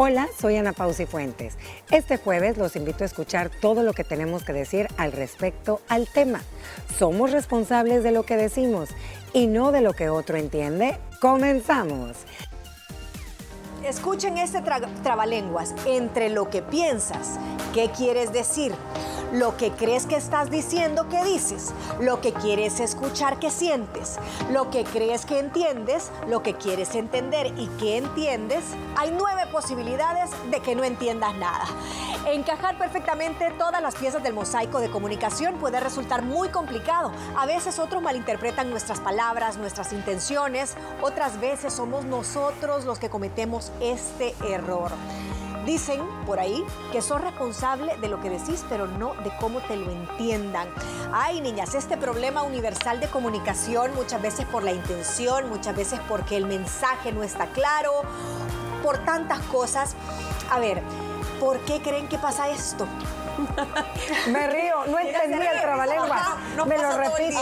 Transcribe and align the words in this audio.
Hola, 0.00 0.28
soy 0.40 0.56
Ana 0.56 0.72
Pausi 0.72 1.06
Fuentes. 1.06 1.58
Este 1.90 2.18
jueves 2.18 2.56
los 2.56 2.76
invito 2.76 3.02
a 3.02 3.06
escuchar 3.08 3.50
todo 3.50 3.82
lo 3.82 3.92
que 3.94 4.04
tenemos 4.04 4.44
que 4.44 4.52
decir 4.52 4.86
al 4.96 5.10
respecto 5.10 5.80
al 5.88 6.06
tema. 6.06 6.40
Somos 6.96 7.32
responsables 7.32 8.04
de 8.04 8.12
lo 8.12 8.22
que 8.22 8.36
decimos 8.36 8.90
y 9.32 9.48
no 9.48 9.72
de 9.72 9.80
lo 9.80 9.94
que 9.94 10.08
otro 10.08 10.36
entiende. 10.36 10.96
Comenzamos. 11.20 12.16
Escuchen 13.84 14.38
este 14.38 14.62
trabalenguas. 15.02 15.74
Entre 15.84 16.28
lo 16.28 16.48
que 16.48 16.62
piensas, 16.62 17.40
¿qué 17.74 17.90
quieres 17.90 18.32
decir? 18.32 18.72
Lo 19.32 19.56
que 19.56 19.70
crees 19.72 20.06
que 20.06 20.16
estás 20.16 20.50
diciendo 20.50 21.08
que 21.08 21.22
dices, 21.24 21.72
lo 22.00 22.20
que 22.20 22.32
quieres 22.32 22.80
escuchar 22.80 23.38
que 23.38 23.50
sientes, 23.50 24.18
lo 24.50 24.70
que 24.70 24.84
crees 24.84 25.26
que 25.26 25.38
entiendes, 25.38 26.10
lo 26.26 26.42
que 26.42 26.54
quieres 26.54 26.94
entender 26.94 27.52
y 27.56 27.66
que 27.78 27.98
entiendes, 27.98 28.64
hay 28.96 29.14
nueve 29.16 29.42
posibilidades 29.52 30.30
de 30.50 30.60
que 30.60 30.74
no 30.74 30.84
entiendas 30.84 31.34
nada. 31.36 31.66
Encajar 32.26 32.78
perfectamente 32.78 33.50
todas 33.58 33.80
las 33.82 33.94
piezas 33.94 34.22
del 34.22 34.34
mosaico 34.34 34.80
de 34.80 34.90
comunicación 34.90 35.56
puede 35.58 35.80
resultar 35.80 36.22
muy 36.22 36.48
complicado. 36.48 37.12
A 37.36 37.46
veces 37.46 37.78
otros 37.78 38.02
malinterpretan 38.02 38.70
nuestras 38.70 39.00
palabras, 39.00 39.56
nuestras 39.56 39.92
intenciones, 39.92 40.74
otras 41.00 41.40
veces 41.40 41.72
somos 41.72 42.04
nosotros 42.04 42.84
los 42.84 42.98
que 42.98 43.08
cometemos 43.08 43.72
este 43.80 44.34
error. 44.46 44.90
Dicen 45.64 46.00
por 46.26 46.40
ahí 46.40 46.64
que 46.92 47.02
sos 47.02 47.20
responsable 47.20 47.96
de 47.98 48.08
lo 48.08 48.20
que 48.20 48.30
decís, 48.30 48.64
pero 48.68 48.86
no 48.86 49.14
de 49.24 49.30
cómo 49.38 49.60
te 49.60 49.76
lo 49.76 49.90
entiendan. 49.90 50.68
Ay, 51.12 51.40
niñas, 51.40 51.74
este 51.74 51.96
problema 51.96 52.42
universal 52.42 53.00
de 53.00 53.08
comunicación, 53.08 53.94
muchas 53.94 54.22
veces 54.22 54.46
por 54.46 54.62
la 54.62 54.72
intención, 54.72 55.48
muchas 55.48 55.76
veces 55.76 56.00
porque 56.08 56.36
el 56.36 56.46
mensaje 56.46 57.12
no 57.12 57.22
está 57.22 57.46
claro, 57.48 58.02
por 58.82 58.98
tantas 59.04 59.40
cosas. 59.42 59.94
A 60.50 60.58
ver, 60.58 60.82
¿por 61.40 61.58
qué 61.60 61.80
creen 61.80 62.08
que 62.08 62.18
pasa 62.18 62.48
esto? 62.48 62.86
Me 64.28 64.46
río, 64.48 64.84
no 64.86 64.98
entendí 64.98 65.46
el 65.46 65.60
trabalengua. 65.60 66.38
¿Me 66.66 66.78
lo 66.78 66.96
repites? 66.96 67.34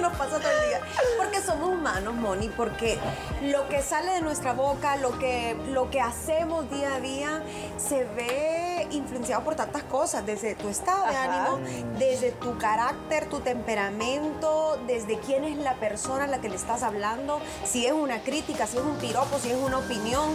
Nos 0.00 0.12
pasa 0.16 0.38
todo 0.38 0.50
el 0.50 0.68
día. 0.68 0.80
Porque 1.16 1.40
somos 1.40 1.70
humanos, 1.70 2.14
Moni, 2.14 2.48
porque 2.48 2.98
lo 3.42 3.68
que 3.68 3.82
sale 3.82 4.12
de 4.12 4.20
nuestra 4.20 4.52
boca, 4.52 4.96
lo 4.96 5.18
que, 5.18 5.56
lo 5.68 5.90
que 5.90 6.00
hacemos 6.00 6.70
día 6.70 6.94
a 6.94 7.00
día, 7.00 7.42
se 7.76 8.04
ve 8.04 8.71
influenciado 8.92 9.42
por 9.44 9.54
tantas 9.54 9.82
cosas, 9.84 10.24
desde 10.24 10.54
tu 10.54 10.68
estado 10.68 11.06
de 11.06 11.16
ánimo, 11.16 11.58
desde 11.98 12.32
tu 12.32 12.58
carácter, 12.58 13.28
tu 13.28 13.40
temperamento, 13.40 14.78
desde 14.86 15.18
quién 15.20 15.44
es 15.44 15.56
la 15.58 15.74
persona 15.74 16.24
a 16.24 16.26
la 16.26 16.40
que 16.40 16.48
le 16.48 16.56
estás 16.56 16.82
hablando, 16.82 17.40
si 17.64 17.86
es 17.86 17.92
una 17.92 18.22
crítica, 18.22 18.66
si 18.66 18.76
es 18.76 18.82
un 18.82 18.96
piropo, 18.96 19.38
si 19.38 19.50
es 19.50 19.56
una 19.56 19.78
opinión, 19.78 20.30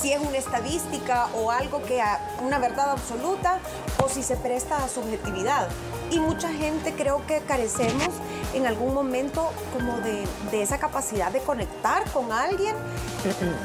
si 0.00 0.12
es 0.12 0.20
una 0.20 0.38
estadística 0.38 1.28
o 1.34 1.50
algo 1.50 1.82
que 1.82 2.02
una 2.44 2.58
verdad 2.58 2.90
absoluta 2.90 3.60
o 4.02 4.08
si 4.08 4.22
se 4.22 4.36
presta 4.36 4.84
a 4.84 4.88
subjetividad. 4.88 5.68
Y 6.12 6.20
mucha 6.20 6.50
gente 6.52 6.92
creo 6.92 7.26
que 7.26 7.40
carecemos 7.40 8.10
en 8.52 8.66
algún 8.66 8.92
momento 8.92 9.50
como 9.72 9.96
de, 10.00 10.26
de 10.50 10.62
esa 10.62 10.78
capacidad 10.78 11.32
de 11.32 11.40
conectar 11.40 12.04
con 12.10 12.30
alguien 12.30 12.76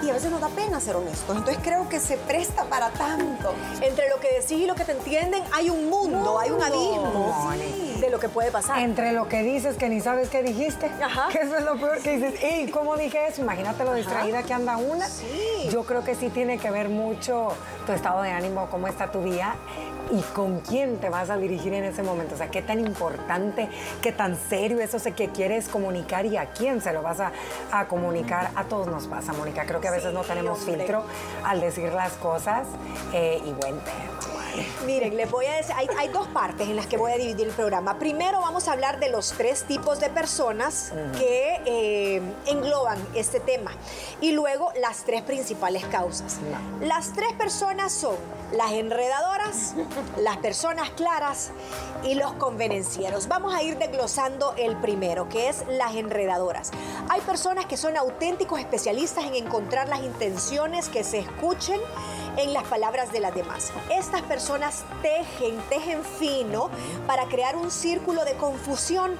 y 0.02 0.10
a 0.10 0.14
veces 0.14 0.32
nos 0.32 0.40
da 0.40 0.48
pena 0.50 0.80
ser 0.80 0.96
honestos. 0.96 1.36
Entonces 1.36 1.62
creo 1.62 1.90
que 1.90 2.00
se 2.00 2.16
presta 2.16 2.64
para 2.66 2.90
tanto. 2.92 3.54
Entre 3.82 4.08
lo 4.08 4.20
que 4.22 4.32
decís 4.40 4.52
y 4.52 4.66
lo 4.66 4.76
que 4.76 4.86
te 4.86 4.94
entienden 4.94 5.44
hay 5.54 5.70
un 5.70 5.90
mundo, 5.90 6.40
hay 6.40 6.52
un 6.52 6.64
abismo 6.64 7.52
de 8.00 8.10
lo 8.10 8.20
que 8.20 8.30
puede 8.30 8.50
pasar. 8.50 8.80
Entre 8.80 9.12
lo 9.12 9.28
que 9.28 9.44
dices 9.44 9.76
que 9.76 9.90
ni 9.90 10.00
sabes 10.00 10.30
qué 10.30 10.42
dijiste, 10.42 10.90
que 11.32 11.40
eso 11.40 11.58
es 11.58 11.66
lo 11.66 11.78
peor 11.78 12.02
que 12.02 12.18
dices. 12.18 12.42
¿Y 12.42 12.72
cómo 12.72 12.96
dije 12.96 13.28
eso? 13.28 13.42
Imagínate 13.42 13.84
lo 13.84 13.94
distraída 13.94 14.44
que 14.44 14.54
anda 14.54 14.78
una. 14.78 15.08
Yo 15.70 15.84
creo 15.84 16.04
que 16.06 16.16
sí 16.16 16.30
tiene 16.30 16.60
que 16.60 16.72
ver 16.72 16.88
mucho 16.88 17.50
tu 17.86 17.92
estado 17.92 18.22
de 18.22 18.32
ánimo, 18.32 18.68
cómo 18.70 18.88
está 18.88 19.12
tu 19.12 19.22
día 19.22 19.56
y 20.12 20.22
con 20.34 20.60
quién 20.60 20.98
te 20.98 21.10
vas 21.10 21.30
a 21.30 21.38
dirigir 21.38 21.74
en 21.74 21.84
ese 21.84 22.04
momento. 22.04 22.36
O 22.36 22.38
sea, 22.38 22.50
qué 22.50 22.62
tan 22.62 22.80
importante, 22.80 23.70
qué 24.02 24.12
tan 24.12 24.38
serio 24.38 24.80
eso 24.80 25.00
sé 25.00 25.14
que 25.14 25.30
quieres 25.30 25.68
comunicar 25.68 26.26
y 26.26 26.38
a 26.38 26.48
quién 26.52 26.82
se 26.82 26.94
lo 26.94 27.02
vas 27.02 27.20
a, 27.20 27.32
comunicar. 27.88 28.52
A 28.56 28.64
todos 28.66 28.88
nos 28.88 29.08
pasa, 29.08 29.34
Mónica. 29.34 29.66
Creo 29.66 29.80
que 29.80 29.88
a 29.88 29.92
veces 29.92 30.14
no 30.14 30.22
tenemos 30.24 30.60
filtro 30.60 31.04
al 31.44 31.62
decir 31.62 31.92
las 31.94 32.14
cosas. 32.14 32.68
Eh, 33.14 33.42
y 33.46 33.52
buen 33.52 33.80
tema. 33.80 34.18
Miren, 34.86 35.16
les 35.16 35.30
voy 35.30 35.46
a 35.46 35.56
decir, 35.56 35.76
hay, 35.78 36.08
dos 36.10 36.28
partes 36.28 36.68
en 36.68 36.76
las 36.76 36.88
que 36.88 36.98
voy 36.98 37.12
a 37.12 37.18
dividir 37.18 37.48
el 37.48 37.54
programa. 37.54 38.00
Primero 38.00 38.40
vamos 38.40 38.68
a 38.68 38.74
hablar 38.74 39.00
de 39.00 39.10
los 39.10 39.34
tres 39.34 39.64
tipos 39.64 40.00
de 40.00 40.10
personas 40.10 40.94
que 41.18 41.62
eh, 41.66 42.22
engloban 42.46 42.98
este 43.14 43.40
tema. 43.40 43.72
Y 44.22 44.32
luego 44.32 44.72
las 44.82 45.04
tres 45.04 45.22
principales 45.22 45.86
causas. 45.86 46.38
Las 46.82 47.14
tres 47.14 47.34
personas 47.34 47.92
son 47.92 48.16
las 48.52 48.72
enredadoras, 48.72 49.76
las 50.18 50.38
personas 50.38 50.90
claras 50.92 51.52
y 52.04 52.16
los 52.16 52.34
convenencieros. 52.34 53.28
Vamos 53.28 53.54
a 53.54 53.62
ir 53.64 53.78
desglosando 53.78 54.54
el 54.58 54.78
primero, 54.78 55.28
que 55.30 55.50
es 55.50 55.66
las 55.68 55.96
enredadoras. 55.96 56.72
Hay 57.10 57.22
personas 57.22 57.66
que 57.66 57.78
son 57.78 57.98
auténticos 57.98 58.60
especialistas 58.60 59.26
en 59.26 59.36
encontrar 59.36 59.90
las 59.90 60.02
intenciones 60.02 60.90
que 60.90 61.04
se 61.04 61.20
escuchen 61.20 61.80
en 62.38 62.54
las 62.54 62.64
palabras 62.66 63.12
de 63.12 63.20
las 63.20 63.34
demás. 63.34 63.72
Estas 63.90 64.22
personas 64.22 64.86
tejen, 65.02 65.60
tejen 65.70 66.04
fino 66.04 66.70
para 67.08 67.26
crear 67.26 67.56
un 67.56 67.72
círculo 67.72 68.24
de 68.26 68.34
confusión 68.34 69.18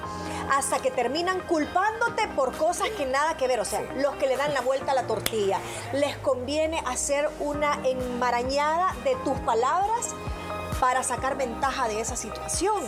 hasta 0.56 0.78
que 0.78 0.90
terminan 0.90 1.40
culpándote 1.40 2.28
por 2.28 2.56
cosas 2.56 2.88
que 2.90 3.06
nada 3.06 3.36
que 3.36 3.48
ver. 3.48 3.60
O 3.60 3.64
sea, 3.64 3.82
los 3.96 4.14
que 4.16 4.26
le 4.26 4.36
dan 4.36 4.54
la 4.54 4.60
vuelta 4.60 4.92
a 4.92 4.94
la 4.94 5.06
tortilla. 5.06 5.58
Les 5.92 6.16
conviene 6.18 6.82
hacer 6.86 7.28
una 7.40 7.78
enmarañada 7.84 8.94
de 9.04 9.16
tus 9.24 9.38
palabras 9.40 10.14
para 10.80 11.02
sacar 11.02 11.36
ventaja 11.36 11.88
de 11.88 12.00
esa 12.00 12.16
situación. 12.16 12.82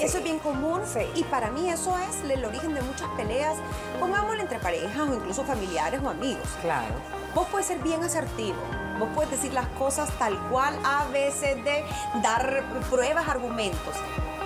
Eso 0.00 0.18
es 0.18 0.24
bien 0.24 0.38
común 0.38 0.80
y 1.14 1.24
para 1.24 1.50
mí 1.50 1.68
eso 1.68 1.96
es 1.98 2.30
el 2.30 2.44
origen 2.44 2.74
de 2.74 2.82
muchas 2.82 3.08
peleas, 3.16 3.56
pongámoslo 3.98 4.40
entre 4.40 4.58
parejas 4.58 5.08
o 5.08 5.14
incluso 5.14 5.44
familiares 5.44 6.00
o 6.02 6.08
amigos. 6.08 6.46
Claro. 6.60 6.94
Vos 7.34 7.46
puedes 7.50 7.66
ser 7.66 7.78
bien 7.78 8.02
asertivo, 8.02 8.58
Vos 8.98 9.08
puedes 9.14 9.30
decir 9.30 9.52
las 9.52 9.66
cosas 9.68 10.10
tal 10.18 10.38
cual, 10.48 10.78
a 10.84 11.06
veces 11.06 11.56
de 11.64 11.84
dar 12.22 12.62
pruebas, 12.90 13.26
argumentos. 13.26 13.96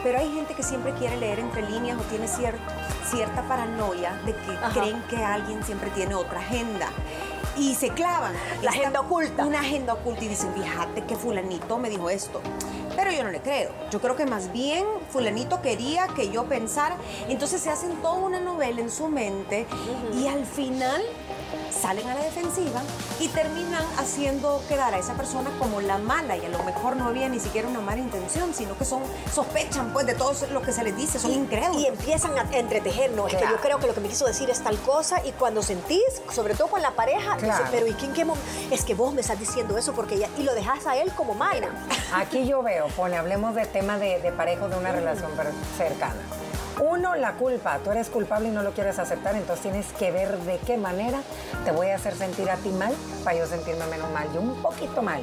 Pero 0.02 0.18
hay 0.18 0.32
gente 0.32 0.54
que 0.54 0.62
siempre 0.62 0.92
quiere 0.94 1.16
leer 1.16 1.40
entre 1.40 1.68
líneas 1.68 1.98
o 1.98 2.02
tiene 2.04 2.28
cierta 2.28 3.42
paranoia 3.48 4.14
de 4.24 4.34
que 4.34 4.56
creen 4.72 5.02
que 5.10 5.16
alguien 5.16 5.62
siempre 5.64 5.90
tiene 5.90 6.14
otra 6.14 6.40
agenda 6.40 6.88
y 7.56 7.74
se 7.74 7.90
clavan. 7.90 8.34
La 8.62 8.70
agenda 8.70 9.00
oculta. 9.00 9.44
Una 9.44 9.60
agenda 9.60 9.94
oculta 9.94 10.24
y 10.24 10.28
dicen, 10.28 10.52
fíjate 10.54 11.04
que 11.04 11.16
fulanito 11.16 11.78
me 11.78 11.90
dijo 11.90 12.10
esto. 12.10 12.40
Pero 12.94 13.12
yo 13.12 13.24
no 13.24 13.30
le 13.30 13.40
creo. 13.40 13.70
Yo 13.90 14.00
creo 14.00 14.16
que 14.16 14.26
más 14.26 14.52
bien 14.52 14.84
fulanito 15.10 15.60
quería 15.60 16.08
que 16.08 16.30
yo 16.30 16.44
pensara. 16.44 16.96
Entonces 17.28 17.60
se 17.60 17.70
hacen 17.70 17.96
toda 17.96 18.14
una 18.14 18.40
novela 18.40 18.80
en 18.80 18.90
su 18.90 19.08
mente 19.08 19.66
y 20.14 20.26
al 20.26 20.46
final 20.46 21.02
salen 21.80 22.08
a 22.08 22.14
la 22.14 22.22
defensiva 22.22 22.82
y 23.20 23.28
terminan 23.28 23.84
haciendo 23.98 24.62
quedar 24.68 24.94
a 24.94 24.98
esa 24.98 25.14
persona 25.14 25.50
como 25.58 25.80
la 25.80 25.98
mala 25.98 26.36
y 26.36 26.44
a 26.44 26.48
lo 26.48 26.62
mejor 26.64 26.96
no 26.96 27.06
había 27.06 27.28
ni 27.28 27.40
siquiera 27.40 27.68
una 27.68 27.80
mala 27.80 28.00
intención, 28.00 28.54
sino 28.54 28.76
que 28.76 28.84
son 28.84 29.02
sospechan 29.32 29.92
pues 29.92 30.06
de 30.06 30.14
todo 30.14 30.32
lo 30.52 30.62
que 30.62 30.72
se 30.72 30.82
les 30.84 30.96
dice, 30.96 31.18
son 31.18 31.32
incrédulos. 31.32 31.82
Y 31.82 31.86
empiezan 31.86 32.36
a 32.38 32.42
entretejer, 32.56 33.12
no, 33.12 33.26
es 33.26 33.34
que 33.34 33.44
yo 33.44 33.56
creo 33.60 33.78
que 33.78 33.86
lo 33.86 33.94
que 33.94 34.00
me 34.00 34.08
quiso 34.08 34.26
decir 34.26 34.50
es 34.50 34.62
tal 34.62 34.78
cosa 34.78 35.24
y 35.24 35.32
cuando 35.32 35.62
sentís, 35.62 36.02
sobre 36.32 36.54
todo 36.54 36.68
con 36.68 36.82
la 36.82 36.92
pareja, 36.92 37.36
pero 37.70 37.86
¿y 37.86 37.92
quién 37.94 38.12
qué 38.12 38.26
Es 38.70 38.84
que 38.84 38.94
vos 38.94 39.12
me 39.14 39.20
estás 39.20 39.38
diciendo 39.38 39.76
eso 39.78 39.92
porque 39.92 40.18
ya, 40.18 40.28
y 40.38 40.42
lo 40.42 40.54
dejas 40.54 40.86
a 40.86 40.96
él 40.96 41.12
como 41.12 41.34
mala. 41.34 41.68
Aquí 42.14 42.46
yo 42.46 42.62
veo, 42.62 42.88
pone, 42.88 43.16
hablemos 43.16 43.54
de 43.54 43.66
tema 43.66 43.98
de, 43.98 44.20
de 44.20 44.32
pareja 44.32 44.68
de 44.68 44.76
una 44.76 44.92
relación 44.92 45.30
cercana. 45.76 46.20
Uno, 46.80 47.16
la 47.16 47.32
culpa. 47.34 47.78
Tú 47.82 47.90
eres 47.90 48.10
culpable 48.10 48.48
y 48.48 48.50
no 48.50 48.62
lo 48.62 48.72
quieres 48.72 48.98
aceptar, 48.98 49.34
entonces 49.34 49.62
tienes 49.62 49.92
que 49.94 50.10
ver 50.10 50.36
de 50.38 50.58
qué 50.58 50.76
manera 50.76 51.22
te 51.64 51.72
voy 51.72 51.88
a 51.88 51.96
hacer 51.96 52.14
sentir 52.14 52.50
a 52.50 52.56
ti 52.56 52.68
mal 52.68 52.92
para 53.24 53.38
yo 53.38 53.46
sentirme 53.46 53.86
menos 53.86 54.10
mal, 54.10 54.30
yo 54.34 54.40
un 54.40 54.60
poquito 54.60 55.00
mal. 55.00 55.22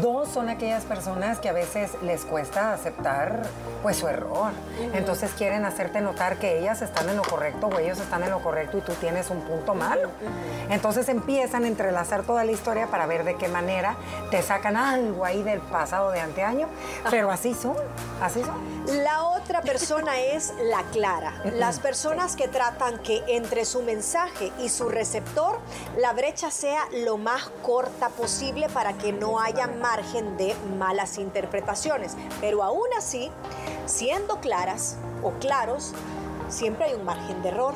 Dos 0.00 0.28
son 0.28 0.48
aquellas 0.48 0.84
personas 0.84 1.38
que 1.38 1.48
a 1.48 1.52
veces 1.52 1.92
les 2.02 2.24
cuesta 2.24 2.72
aceptar 2.72 3.42
pues 3.82 3.96
su 3.96 4.08
error. 4.08 4.52
Entonces 4.92 5.30
quieren 5.36 5.64
hacerte 5.64 6.00
notar 6.00 6.36
que 6.38 6.58
ellas 6.58 6.82
están 6.82 7.08
en 7.08 7.16
lo 7.16 7.22
correcto 7.22 7.68
o 7.68 7.78
ellos 7.78 8.00
están 8.00 8.22
en 8.24 8.30
lo 8.30 8.42
correcto 8.42 8.78
y 8.78 8.80
tú 8.80 8.92
tienes 8.94 9.30
un 9.30 9.42
punto 9.42 9.74
malo. 9.74 10.10
Entonces 10.70 11.08
empiezan 11.08 11.64
a 11.64 11.68
entrelazar 11.68 12.24
toda 12.24 12.44
la 12.44 12.52
historia 12.52 12.88
para 12.88 13.06
ver 13.06 13.24
de 13.24 13.36
qué 13.36 13.48
manera 13.48 13.96
te 14.30 14.42
sacan 14.42 14.76
algo 14.76 15.24
ahí 15.24 15.42
del 15.42 15.60
pasado 15.60 16.10
de 16.10 16.20
anteaño, 16.20 16.68
pero 17.10 17.30
así 17.30 17.54
son, 17.54 17.76
así 18.20 18.42
son. 18.42 18.74
La 19.04 19.24
otra 19.24 19.62
persona 19.62 20.20
es 20.32 20.52
la 20.62 20.82
clara. 20.92 21.34
Las 21.52 21.78
personas 21.78 22.36
que 22.36 22.48
tratan 22.48 22.98
que 22.98 23.22
entre 23.28 23.64
su 23.64 23.82
mensaje 23.82 24.52
y 24.58 24.68
su 24.68 24.88
receptor 24.88 25.58
la 25.98 26.12
brecha 26.12 26.50
sea 26.50 26.82
lo 26.92 27.18
más 27.18 27.50
corta 27.62 28.08
posible 28.08 28.68
para 28.68 28.94
que 28.94 29.12
no 29.12 29.40
haya 29.40 29.66
margen 29.84 30.38
de 30.38 30.56
malas 30.78 31.18
interpretaciones. 31.18 32.16
Pero 32.40 32.62
aún 32.62 32.88
así, 32.96 33.30
siendo 33.84 34.40
claras 34.40 34.96
o 35.22 35.32
claros, 35.32 35.92
siempre 36.48 36.86
hay 36.86 36.94
un 36.94 37.04
margen 37.04 37.42
de 37.42 37.50
error. 37.50 37.74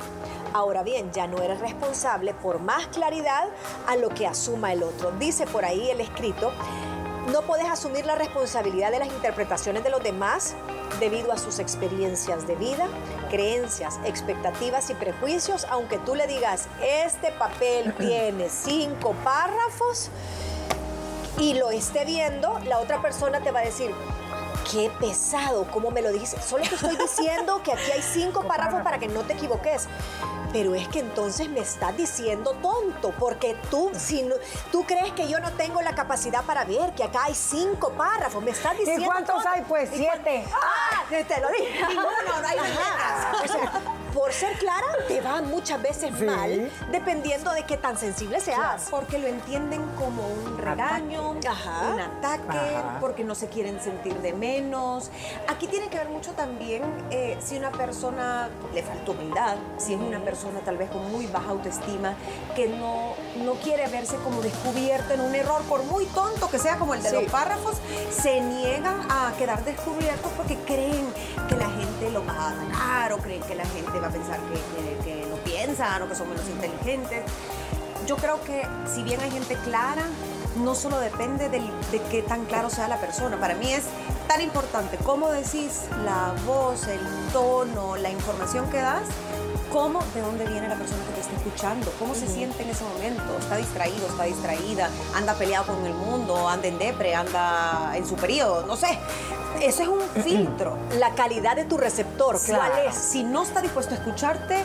Ahora 0.54 0.82
bien, 0.82 1.12
ya 1.12 1.26
no 1.26 1.42
eres 1.42 1.60
responsable 1.60 2.32
por 2.32 2.60
más 2.60 2.86
claridad 2.86 3.48
a 3.86 3.96
lo 3.96 4.08
que 4.08 4.26
asuma 4.26 4.72
el 4.72 4.84
otro. 4.84 5.10
Dice 5.18 5.46
por 5.46 5.66
ahí 5.66 5.90
el 5.90 6.00
escrito, 6.00 6.50
no 7.30 7.42
puedes 7.42 7.66
asumir 7.66 8.06
la 8.06 8.14
responsabilidad 8.14 8.90
de 8.90 9.00
las 9.00 9.08
interpretaciones 9.08 9.84
de 9.84 9.90
los 9.90 10.02
demás 10.02 10.54
debido 11.00 11.30
a 11.30 11.36
sus 11.36 11.58
experiencias 11.58 12.46
de 12.46 12.54
vida, 12.54 12.86
creencias, 13.28 14.00
expectativas 14.06 14.88
y 14.88 14.94
prejuicios, 14.94 15.66
aunque 15.68 15.98
tú 15.98 16.14
le 16.14 16.26
digas, 16.26 16.68
este 16.82 17.32
papel 17.32 17.94
tiene 17.98 18.48
cinco 18.48 19.14
párrafos 19.22 20.10
y 21.38 21.54
lo 21.54 21.70
esté 21.70 22.04
viendo, 22.04 22.58
la 22.64 22.78
otra 22.78 23.00
persona 23.00 23.40
te 23.40 23.50
va 23.50 23.60
a 23.60 23.64
decir, 23.64 23.94
qué 24.70 24.90
pesado, 25.00 25.66
¿cómo 25.72 25.90
me 25.90 26.02
lo 26.02 26.12
dices? 26.12 26.44
Solo 26.44 26.64
te 26.68 26.74
estoy 26.74 26.96
diciendo 26.96 27.62
que 27.62 27.72
aquí 27.72 27.90
hay 27.92 28.02
cinco 28.02 28.42
párrafos 28.42 28.82
para 28.82 28.98
que 28.98 29.08
no 29.08 29.22
te 29.22 29.34
equivoques. 29.34 29.86
Pero 30.50 30.74
es 30.74 30.88
que 30.88 31.00
entonces 31.00 31.46
me 31.50 31.60
estás 31.60 31.94
diciendo 31.94 32.52
tonto, 32.62 33.12
porque 33.18 33.54
tú, 33.70 33.90
si 33.94 34.22
no- 34.22 34.34
tú 34.72 34.82
crees 34.84 35.12
que 35.12 35.28
yo 35.28 35.40
no 35.40 35.52
tengo 35.52 35.82
la 35.82 35.94
capacidad 35.94 36.42
para 36.42 36.64
ver 36.64 36.94
que 36.94 37.04
acá 37.04 37.24
hay 37.24 37.34
cinco 37.34 37.90
párrafos, 37.92 38.42
me 38.42 38.52
estás 38.52 38.76
diciendo. 38.78 39.02
¿Y 39.02 39.06
cuántos 39.06 39.34
tonto. 39.34 39.48
hay? 39.50 39.60
Pues 39.68 39.90
¿Y 39.92 40.04
cuán- 40.06 40.20
siete. 40.24 40.44
¡Ah! 40.54 41.04
Te 41.10 41.40
lo 41.42 41.48
dije. 41.50 41.78
Ninguno, 41.88 42.08
no 42.40 42.48
hay 42.48 42.58
Ajá. 42.58 43.32
O 43.44 43.46
sea, 43.46 43.72
por 44.14 44.32
ser 44.32 44.56
clara, 44.58 44.86
te 45.06 45.20
va 45.20 45.40
muchas 45.42 45.80
veces 45.82 46.12
Sí. 46.18 46.24
mal, 46.24 46.70
dependiendo 46.90 47.52
de 47.52 47.64
qué 47.64 47.76
tan 47.76 47.96
sensible 47.96 48.40
seas. 48.40 48.88
Porque 48.90 49.18
lo 49.18 49.26
entienden 49.26 49.82
como 49.98 50.26
un 50.26 50.58
regaño, 50.58 51.34
Ajá. 51.48 51.92
un 51.92 52.00
ataque, 52.00 52.58
Ajá. 52.76 52.98
porque 53.00 53.24
no 53.24 53.34
se 53.34 53.48
quieren 53.48 53.80
sentir 53.80 54.14
de 54.20 54.32
menos. 54.32 55.10
Aquí 55.46 55.66
tiene 55.66 55.88
que 55.88 55.98
ver 55.98 56.08
mucho 56.08 56.32
también 56.32 56.82
eh, 57.10 57.36
si 57.40 57.56
una 57.56 57.70
persona 57.70 58.48
le 58.74 58.82
falta 58.82 59.10
humildad, 59.10 59.56
si 59.76 59.94
es 59.94 60.00
una 60.00 60.20
persona 60.20 60.60
tal 60.60 60.76
vez 60.76 60.90
con 60.90 61.10
muy 61.12 61.26
baja 61.26 61.50
autoestima, 61.50 62.14
que 62.54 62.68
no, 62.68 63.14
no 63.44 63.54
quiere 63.54 63.86
verse 63.88 64.16
como 64.16 64.40
descubierta 64.42 65.14
en 65.14 65.20
un 65.20 65.34
error, 65.34 65.62
por 65.62 65.82
muy 65.84 66.04
tonto 66.06 66.48
que 66.50 66.58
sea 66.58 66.76
como 66.78 66.94
el 66.94 67.02
de 67.02 67.10
Sí. 67.10 67.14
los 67.16 67.30
párrafos, 67.30 67.76
se 68.10 68.40
niegan 68.40 69.00
a 69.10 69.32
quedar 69.38 69.64
descubiertos 69.64 70.30
porque 70.36 70.56
creen 70.66 71.06
que 71.48 71.56
la 71.56 71.68
gente 71.70 72.10
lo 72.10 72.24
va 72.24 72.32
a 72.32 72.48
atacar 72.50 73.12
o 73.12 73.18
creen 73.18 73.42
que 73.42 73.54
la 73.54 73.64
gente 73.66 73.98
va 74.00 74.08
a 74.08 74.10
pensar 74.10 74.38
que, 74.40 74.54
que- 74.54 75.04
que 75.04 75.26
no 75.26 75.36
piensan 75.36 76.02
o 76.02 76.08
que 76.08 76.14
son 76.14 76.28
menos 76.28 76.46
inteligentes. 76.48 77.22
Yo 78.06 78.16
creo 78.16 78.40
que 78.42 78.66
si 78.92 79.02
bien 79.02 79.20
hay 79.20 79.30
gente 79.30 79.54
clara, 79.64 80.02
no 80.56 80.74
solo 80.74 80.98
depende 80.98 81.48
del- 81.48 81.70
de 81.92 82.00
qué 82.10 82.22
tan 82.22 82.44
claro 82.46 82.70
sea 82.70 82.88
la 82.88 82.96
persona. 82.98 83.38
Para 83.38 83.54
mí 83.54 83.72
es 83.72 83.84
tan 84.26 84.40
importante 84.40 84.96
cómo 85.04 85.28
decís 85.30 85.82
la 86.04 86.34
voz, 86.46 86.86
el 86.88 87.00
tono, 87.32 87.96
la 87.96 88.10
información 88.10 88.68
que 88.70 88.78
das, 88.78 89.02
cómo, 89.72 90.00
de 90.14 90.20
dónde 90.20 90.46
viene 90.46 90.68
la 90.68 90.74
persona 90.76 91.02
que 91.06 91.12
te 91.12 91.20
está 91.20 91.36
escuchando, 91.36 91.90
cómo 91.98 92.14
se 92.14 92.26
siente 92.26 92.62
en 92.62 92.70
ese 92.70 92.84
momento. 92.84 93.22
Está 93.38 93.56
distraído, 93.56 94.06
está 94.06 94.24
distraída, 94.24 94.90
anda 95.14 95.34
peleado 95.34 95.66
con 95.74 95.84
el 95.86 95.94
mundo, 95.94 96.48
anda 96.48 96.68
en 96.68 96.78
depre, 96.78 97.14
anda 97.14 97.92
en 97.96 98.06
su 98.06 98.14
periodo, 98.16 98.66
no 98.66 98.76
sé. 98.76 98.98
Eso 99.62 99.82
es 99.82 99.88
un 99.88 100.00
filtro. 100.22 100.76
La 100.98 101.10
calidad 101.14 101.56
de 101.56 101.64
tu 101.64 101.76
receptor, 101.76 102.38
Claro. 102.40 102.72
¿cuál 102.72 102.86
es? 102.88 102.94
Si 102.94 103.24
no 103.24 103.42
está 103.42 103.60
dispuesto 103.60 103.94
a 103.94 103.98
escucharte, 103.98 104.64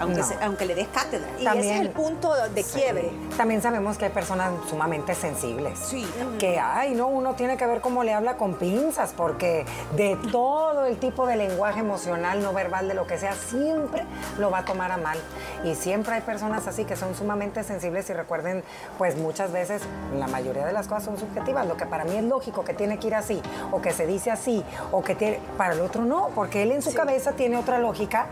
aunque, 0.00 0.18
No. 0.20 0.26
se- 0.26 0.36
aunque 0.42 0.66
le 0.66 0.74
des 0.74 0.88
cátedra. 0.88 1.28
Y 1.38 1.46
ese 1.46 1.74
es 1.74 1.80
el 1.80 1.90
punto 1.90 2.32
de 2.48 2.64
quiebre. 2.64 3.10
También 3.36 3.62
sabemos 3.62 3.96
que 3.98 4.06
hay 4.06 4.10
personas 4.10 4.50
sumamente 4.68 5.14
sensibles. 5.14 5.78
Sí. 5.78 6.04
Que, 6.38 6.58
ay, 6.58 6.94
no, 6.94 7.06
uno 7.06 7.34
tiene 7.34 7.56
que 7.56 7.66
ver 7.66 7.80
cómo 7.80 8.02
le 8.02 8.12
habla 8.14 8.36
con 8.36 8.54
pinzas, 8.54 9.12
porque 9.16 9.64
de 9.94 10.16
todo 10.32 10.86
el 10.86 10.96
tipo 10.98 11.26
de 11.26 11.36
lenguaje 11.36 11.80
emocional, 11.80 12.42
no 12.42 12.52
verbal, 12.52 12.88
de 12.88 12.94
lo 12.94 13.06
que 13.06 13.18
sea, 13.18 13.34
siempre 13.34 14.04
lo 14.38 14.50
va 14.50 14.58
a 14.58 14.64
tomar 14.64 14.90
a 14.90 14.96
mal. 14.96 15.18
Y 15.64 15.74
siempre 15.74 16.14
hay 16.14 16.22
personas 16.22 16.66
así 16.66 16.84
que 16.84 16.96
son 16.96 17.14
sumamente 17.14 17.62
sensibles 17.62 18.08
y 18.10 18.14
recuerden, 18.14 18.64
pues 18.98 19.16
muchas 19.16 19.52
veces 19.52 19.82
la 20.18 20.26
mayoría 20.26 20.64
de 20.66 20.72
las 20.72 20.88
cosas 20.88 21.04
son 21.04 21.18
subjetivas. 21.18 21.66
Lo 21.66 21.76
que 21.76 21.86
para 21.86 22.04
mí 22.04 22.16
es 22.16 22.24
lógico 22.24 22.64
que 22.64 22.72
tiene 22.74 22.98
que 22.98 23.08
ir 23.08 23.14
así, 23.14 23.42
o 23.70 23.82
que 23.82 23.92
se 23.92 24.06
dice 24.06 24.30
así, 24.30 24.64
o 24.92 25.02
que 25.02 25.14
tiene, 25.14 25.40
para 25.58 25.74
el 25.74 25.80
otro 25.80 26.04
no, 26.04 26.28
porque 26.34 26.62
él 26.62 26.72
en 26.72 26.80
su 26.82 26.94
cabeza 26.94 27.32
tiene 27.32 27.56
otra 27.58 27.78
lógica 27.78 28.26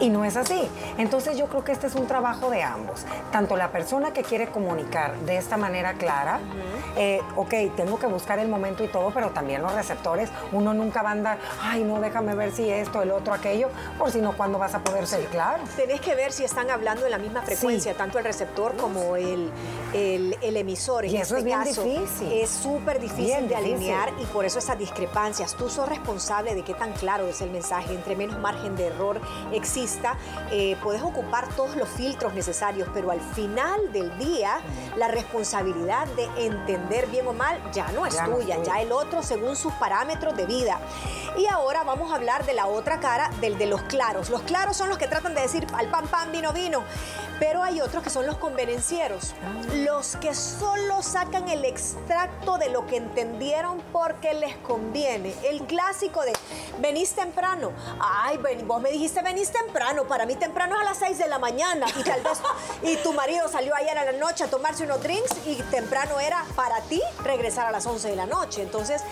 y 0.00 0.10
no 0.10 0.24
es 0.24 0.36
así. 0.36 0.68
Entonces 0.98 1.13
yo 1.18 1.46
creo 1.46 1.64
que 1.64 1.72
este 1.72 1.86
es 1.86 1.94
un 1.94 2.06
trabajo 2.06 2.50
de 2.50 2.62
ambos. 2.62 3.04
Tanto 3.32 3.56
la 3.56 3.70
persona 3.70 4.12
que 4.12 4.22
quiere 4.22 4.48
comunicar 4.48 5.16
de 5.20 5.36
esta 5.36 5.56
manera 5.56 5.94
clara, 5.94 6.40
eh, 6.96 7.20
ok, 7.36 7.54
tengo 7.76 7.98
que 7.98 8.06
buscar 8.06 8.38
el 8.38 8.48
momento 8.48 8.82
y 8.84 8.88
todo, 8.88 9.10
pero 9.12 9.30
también 9.30 9.62
los 9.62 9.72
receptores, 9.74 10.30
uno 10.52 10.74
nunca 10.74 11.02
va 11.02 11.10
a 11.10 11.12
andar, 11.12 11.38
ay, 11.62 11.84
no, 11.84 12.00
déjame 12.00 12.34
ver 12.34 12.52
si 12.52 12.68
esto, 12.70 13.02
el 13.02 13.10
otro, 13.10 13.32
aquello, 13.34 13.68
por 13.98 14.10
si 14.10 14.20
no, 14.20 14.36
¿cuándo 14.36 14.58
vas 14.58 14.74
a 14.74 14.80
poder 14.80 15.06
ser 15.06 15.24
claro? 15.26 15.62
Tenés 15.76 16.00
que 16.00 16.14
ver 16.14 16.32
si 16.32 16.44
están 16.44 16.70
hablando 16.70 17.04
en 17.04 17.10
la 17.10 17.18
misma 17.18 17.42
frecuencia, 17.42 17.94
tanto 17.94 18.18
el 18.18 18.24
receptor 18.24 18.76
como 18.76 19.16
el, 19.16 19.50
el, 19.92 20.36
el 20.42 20.56
emisor. 20.56 21.04
En 21.04 21.12
Y 21.12 21.16
eso 21.16 21.36
este 21.36 21.38
es 21.38 21.44
bien 21.44 21.58
caso, 21.64 21.82
difícil. 21.84 22.32
Es 22.32 22.50
súper 22.50 23.00
difícil 23.00 23.24
Bien 23.26 23.48
de 23.48 23.54
difícil. 23.56 23.74
alinear 23.74 24.12
y 24.20 24.24
por 24.26 24.44
eso 24.44 24.58
esas 24.58 24.78
discrepancias. 24.78 25.54
Tú 25.54 25.68
sos 25.68 25.88
responsable 25.88 26.54
de 26.54 26.62
qué 26.62 26.74
tan 26.74 26.92
claro 26.92 27.26
es 27.28 27.40
el 27.40 27.50
mensaje. 27.50 27.94
Entre 27.94 28.16
menos 28.16 28.38
margen 28.40 28.76
de 28.76 28.86
error 28.88 29.20
exista, 29.52 30.16
eh, 30.50 30.76
puedes 30.82 31.02
ocupar 31.04 31.48
todos 31.54 31.76
los 31.76 31.88
filtros 31.88 32.34
necesarios, 32.34 32.88
pero 32.94 33.10
al 33.10 33.20
final 33.20 33.92
del 33.92 34.16
día, 34.18 34.58
la 34.96 35.08
responsabilidad 35.08 36.06
de 36.08 36.24
entender 36.46 37.06
bien 37.08 37.26
o 37.26 37.32
mal 37.32 37.60
ya 37.72 37.90
no 37.92 38.06
es 38.06 38.14
Ya 38.14 38.24
tuya. 38.26 38.62
ya 38.62 38.80
el 38.80 38.92
otro 38.92 39.22
según 39.22 39.56
sus 39.56 39.72
parámetros 39.74 40.36
de 40.36 40.46
vida. 40.46 40.78
Y 41.36 41.46
ahora 41.46 41.82
vamos 41.82 42.12
a 42.12 42.16
hablar 42.16 42.46
de 42.46 42.54
la 42.54 42.66
otra 42.66 43.00
cara, 43.00 43.30
del 43.40 43.58
de 43.58 43.66
los 43.66 43.82
claros. 43.82 44.30
Los 44.30 44.42
claros 44.42 44.76
son 44.76 44.88
los 44.88 44.98
que 44.98 45.08
tratan 45.08 45.34
de 45.34 45.40
decir 45.42 45.66
al 45.74 45.88
pan 45.88 46.06
pan, 46.06 46.30
vino 46.32 46.52
vino, 46.52 46.84
pero 47.38 47.62
hay 47.62 47.80
otros 47.80 48.02
que 48.02 48.10
son 48.10 48.26
los 48.26 48.36
convenencieros, 48.38 49.34
los 49.74 50.16
que 50.16 50.34
solo 50.34 51.02
sacan 51.02 51.48
el 51.48 51.64
extracto 51.64 52.58
de 52.58 52.70
lo 52.70 52.86
que 52.86 52.96
entendieron 52.96 53.80
porque 53.92 54.34
les 54.34 54.56
conviene. 54.58 55.34
El 55.44 55.62
clásico 55.66 56.22
de 56.22 56.32
venís 56.80 57.12
temprano, 57.14 57.72
ay, 58.00 58.36
ven- 58.38 58.66
vos 58.66 58.80
me 58.80 58.90
dijiste 58.90 59.22
venís 59.22 59.50
temprano, 59.50 60.04
para 60.04 60.26
mí 60.26 60.36
temprano 60.36 60.76
es 60.76 60.80
a 60.82 60.84
las 60.84 60.98
6 60.98 61.18
de 61.18 61.28
la 61.28 61.38
mañana 61.38 61.86
y 61.98 62.02
tal 62.02 62.22
vez 62.22 62.38
y 62.82 62.96
tu 62.98 63.12
marido 63.12 63.48
salió 63.48 63.74
ayer 63.74 63.96
a 63.98 64.04
la 64.04 64.12
noche 64.12 64.44
a 64.44 64.48
tomarse 64.48 64.84
unos 64.84 65.02
drinks 65.02 65.30
y 65.46 65.56
temprano 65.70 66.20
era 66.20 66.44
para 66.56 66.80
ti 66.82 67.00
regresar 67.24 67.66
a 67.66 67.70
las 67.70 67.86
11 67.86 68.08
de 68.10 68.16
la 68.16 68.26
noche. 68.26 68.62
Entonces, 68.62 69.02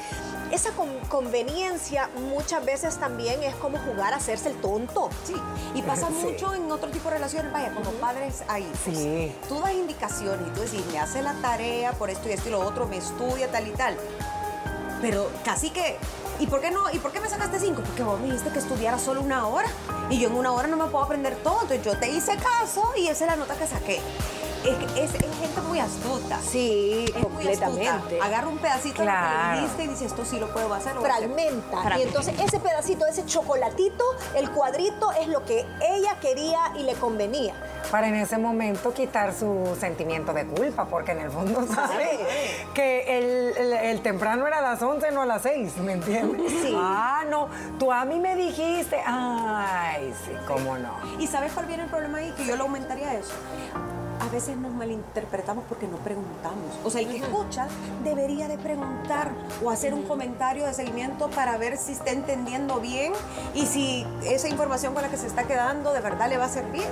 esa 0.53 0.71
con- 0.73 0.99
conveniencia 1.09 2.09
muchas 2.29 2.65
veces 2.65 2.97
también 2.99 3.43
es 3.43 3.55
como 3.57 3.79
jugar 3.79 4.13
a 4.13 4.17
hacerse 4.17 4.51
el 4.51 4.61
tonto. 4.61 5.09
Sí, 5.25 5.35
y 5.75 5.83
pasa 5.83 6.07
Sí. 6.09 6.15
mucho 6.15 6.55
en 6.55 6.71
otro 6.71 6.91
tipo 6.91 7.09
de 7.09 7.17
relaciones, 7.17 7.53
vaya, 7.53 7.73
como 7.75 7.91
padres 7.93 8.43
a 8.49 8.61
hijos. 8.61 8.79
Sí. 8.85 9.35
Tú 9.49 9.61
das 9.61 9.73
indicaciones 9.73 10.47
y 10.47 10.51
tú 10.51 10.61
decís, 10.61 10.85
me 10.93 10.99
hace 10.99 11.23
la 11.23 11.35
tarea 11.35 11.93
por 11.93 12.11
esto 12.11 12.29
y 12.29 12.33
esto 12.33 12.49
y 12.49 12.53
lo 12.53 12.61
otro, 12.61 12.87
me 12.87 12.99
estudia 12.99 13.51
tal 13.51 13.67
y 13.67 13.73
tal. 13.73 13.97
Pero 15.01 15.29
casi 15.45 15.71
que, 15.71 15.97
¿y 16.39 16.47
por 16.47 16.61
qué 16.61 16.71
no? 16.71 16.89
¿Y 16.93 16.99
por 17.01 17.11
qué 17.11 17.21
me 17.21 17.29
sacaste 17.29 17.59
cinco? 17.59 17.83
Porque 17.85 18.03
vos 18.05 18.21
me 18.21 18.27
dijiste 18.27 18.51
que 18.51 18.61
estudiara 18.61 18.99
solo 18.99 19.21
una 19.21 19.49
hora 19.49 19.69
y 20.11 20.21
yo 20.21 20.29
en 20.29 20.37
una 20.37 20.53
hora 20.53 20.69
no 20.69 20.77
me 20.77 20.85
puedo 20.87 21.03
aprender 21.05 21.35
todo, 21.43 21.63
entonces 21.63 21.83
yo 21.85 21.99
te 21.99 22.09
hice 22.11 22.37
caso 22.37 22.85
y 22.97 23.09
esa 23.09 23.25
es 23.25 23.31
la 23.31 23.37
nota 23.37 23.57
que 23.57 23.67
saqué. 23.67 24.01
Es, 24.65 24.77
que 24.77 25.03
es, 25.05 25.15
es 25.15 25.39
gente 25.41 25.61
muy 25.69 25.81
astuta. 25.81 26.39
Sí, 26.41 27.05
Es 27.15 27.23
completamente. 27.23 28.21
Agarra 28.21 28.47
un 28.49 28.59
pedacito 28.59 29.03
de 29.03 29.07
lo 29.07 29.11
que 29.13 29.19
Claro. 29.19 29.55
le 29.55 29.61
dijiste 29.63 29.85
y 29.85 29.89
dice, 29.89 30.05
esto 30.07 30.25
sí 30.25 30.39
lo 30.39 30.53
puedo 30.53 30.73
hacer. 30.73 30.95
lo 30.95 31.01
voy 31.01 31.11
a 31.11 31.15
hacer". 31.15 31.29
fragmenta. 31.29 31.99
Y 31.99 32.03
entonces 32.03 32.35
ese 32.41 32.61
pedacito, 32.61 33.07
ese 33.07 33.27
chocolatito, 33.27 34.05
el 34.37 34.51
cuadrito 34.51 35.11
es 35.13 35.27
lo 35.29 35.45
que 35.45 35.67
ella 35.81 36.17
quería 36.21 36.61
y 36.77 36.85
le 36.85 36.95
convenía. 36.95 37.55
para 37.91 38.09
en 38.09 38.15
ese 38.15 38.39
momento 38.39 38.95
quitar 38.95 39.35
su 39.35 39.77
sentimiento 39.79 40.33
de 40.33 40.47
culpa, 40.47 40.87
porque 40.87 41.13
en 41.13 41.21
el 41.21 41.31
fondo 41.31 41.67
sabe 41.75 42.21
que 42.73 43.19
el, 43.19 43.57
el- 43.59 43.73
el 43.73 44.01
temprano 44.03 44.47
era 44.47 44.59
a 44.59 44.63
las 44.63 44.81
11, 44.81 45.11
no 45.11 45.23
a 45.23 45.27
las 45.27 45.43
6, 45.43 45.77
¿me 45.79 45.93
entiendes? 45.95 46.51
Sí. 46.63 46.73
Ah, 46.75 47.23
no, 47.29 47.49
tú 47.79 47.93
a 47.93 48.05
mí 48.05 48.19
me 48.19 48.35
dijiste, 48.37 48.99
ay, 49.05 50.15
sí, 50.25 50.33
cómo 50.47 50.79
no. 50.79 50.95
¿Y 51.19 51.27
sabes 51.27 51.53
cuál 51.53 51.67
viene 51.67 51.83
el 51.83 51.91
problema 51.91 52.19
ahí? 52.19 52.33
Que 52.37 52.47
yo 52.47 52.57
lo 52.57 52.63
aumentaría 52.65 53.13
eso. 53.15 53.33
A 54.33 54.35
veces 54.35 54.57
nos 54.57 54.73
malinterpretamos 54.73 55.63
porque 55.69 55.87
no 55.87 55.99
preguntamos. 55.99 56.75
O 56.85 56.91
sea, 56.91 57.03
el 57.03 57.09
que 57.09 57.19
escucha 57.19 57.69
debería 58.03 58.49
de 58.49 58.57
preguntar 58.57 59.31
o 59.63 59.69
hacer 59.69 59.93
un 59.93 60.05
comentario 60.05 60.65
de 60.65 60.73
seguimiento 60.73 61.29
para 61.29 61.59
ver 61.59 61.77
si 61.77 61.93
está 61.93 62.13
entendiendo 62.13 62.81
bien 62.81 63.13
y 63.53 63.67
si 63.67 64.07
esa 64.25 64.49
información 64.49 64.95
con 64.95 65.03
la 65.03 65.11
que 65.11 65.19
se 65.19 65.27
está 65.27 65.45
quedando 65.45 65.93
de 65.93 66.01
verdad 66.01 66.31
le 66.31 66.39
va 66.39 66.47
a 66.47 66.49
servir. 66.49 66.87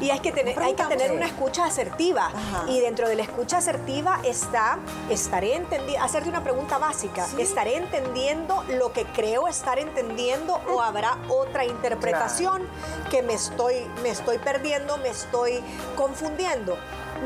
Y 0.00 0.08
hay 0.08 0.20
que 0.20 0.32
tener, 0.32 0.58
hay 0.58 0.72
que 0.72 0.84
tener 0.84 1.12
una 1.12 1.26
escucha 1.26 1.66
asertiva. 1.66 2.28
Ajá. 2.28 2.64
Y 2.66 2.80
dentro 2.80 3.10
de 3.10 3.16
la 3.16 3.24
escucha 3.24 3.58
asertiva 3.58 4.20
está, 4.24 4.78
estaré 5.10 5.56
entendiendo, 5.56 6.02
hacerte 6.02 6.30
una 6.30 6.42
pregunta 6.42 6.78
básica. 6.78 7.26
Sí. 7.26 7.42
¿Estaré 7.42 7.76
entendiendo 7.76 8.64
lo 8.70 8.94
que 8.94 9.04
creo 9.04 9.48
estar 9.48 9.78
entendiendo 9.78 10.62
o 10.74 10.80
habrá 10.80 11.18
otra 11.28 11.66
interpretación 11.66 12.62
que 13.10 13.22
me 13.22 13.34
estoy, 13.34 13.86
me 14.02 14.08
estoy 14.08 14.38
perdiendo, 14.38 14.96
me 14.96 15.10
estoy 15.10 15.62
confundiendo? 15.94 16.78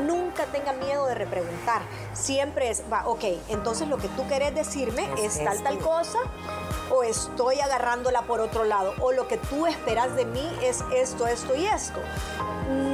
Nunca 0.05 0.45
tenga 0.45 0.71
miedo 0.73 1.05
de 1.05 1.15
repreguntar. 1.15 1.81
Siempre 2.13 2.69
es, 2.69 2.83
va, 2.91 3.07
ok, 3.07 3.23
entonces 3.49 3.87
lo 3.89 3.97
que 3.97 4.07
tú 4.09 4.25
querés 4.27 4.55
decirme 4.55 5.09
Es 5.17 5.35
es, 5.37 5.43
tal, 5.43 5.53
esto. 5.57 5.63
tal 5.65 5.79
cosa. 5.79 6.19
o 6.93 7.03
estoy 7.03 7.59
agarrándola 7.61 8.21
por 8.23 8.39
otro 8.41 8.63
lado, 8.65 8.93
o 8.99 9.11
lo 9.13 9.27
que 9.27 9.37
tú 9.37 9.65
esperas 9.67 10.13
de 10.15 10.25
mí 10.25 10.45
es 10.61 10.83
esto, 10.93 11.25
esto 11.27 11.55
y 11.55 11.65
esto. 11.65 11.99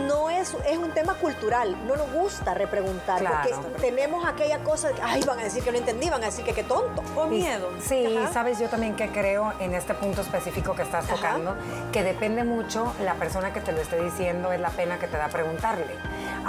No 0.08 0.30
es, 0.30 0.56
es 0.68 0.78
un 0.78 0.92
tema 0.94 1.16
cultural, 1.16 1.76
no 1.88 1.96
nos 1.96 2.12
gusta 2.12 2.54
repreguntar, 2.54 3.20
Claro. 3.20 3.62
porque 3.62 3.80
tenemos 3.82 4.26
aquella 4.26 4.60
cosa 4.64 4.92
que, 4.92 5.02
ay, 5.02 5.22
van 5.24 5.40
a 5.40 5.44
decir 5.44 5.64
que 5.64 5.72
no 5.72 5.78
entendí, 5.78 6.10
van 6.10 6.22
a 6.24 6.28
decir 6.28 6.44
que 6.46 6.54
qué 6.54 6.64
tonto. 6.64 7.02
O 7.16 7.26
miedo. 7.28 7.70
Sí, 7.84 8.18
Ajá. 8.18 8.34
sabes, 8.34 8.60
yo 8.60 8.70
también 8.70 8.96
que 8.96 9.10
creo 9.12 9.54
en 9.60 9.74
este 9.76 9.94
punto 9.94 10.22
específico 10.22 10.74
que 10.76 10.82
estás 10.84 11.06
Ajá. 11.06 11.16
tocando, 11.16 11.56
que 11.92 12.04
depende 12.04 12.44
mucho 12.44 12.92
la 13.04 13.16
persona 13.16 13.52
que 13.54 13.62
te 13.62 13.72
lo 13.72 13.82
esté 13.82 14.02
diciendo, 14.02 14.52
es 14.52 14.60
la 14.60 14.70
pena 14.70 14.98
que 15.00 15.08
te 15.08 15.18
da 15.18 15.28
preguntarle. 15.28 15.96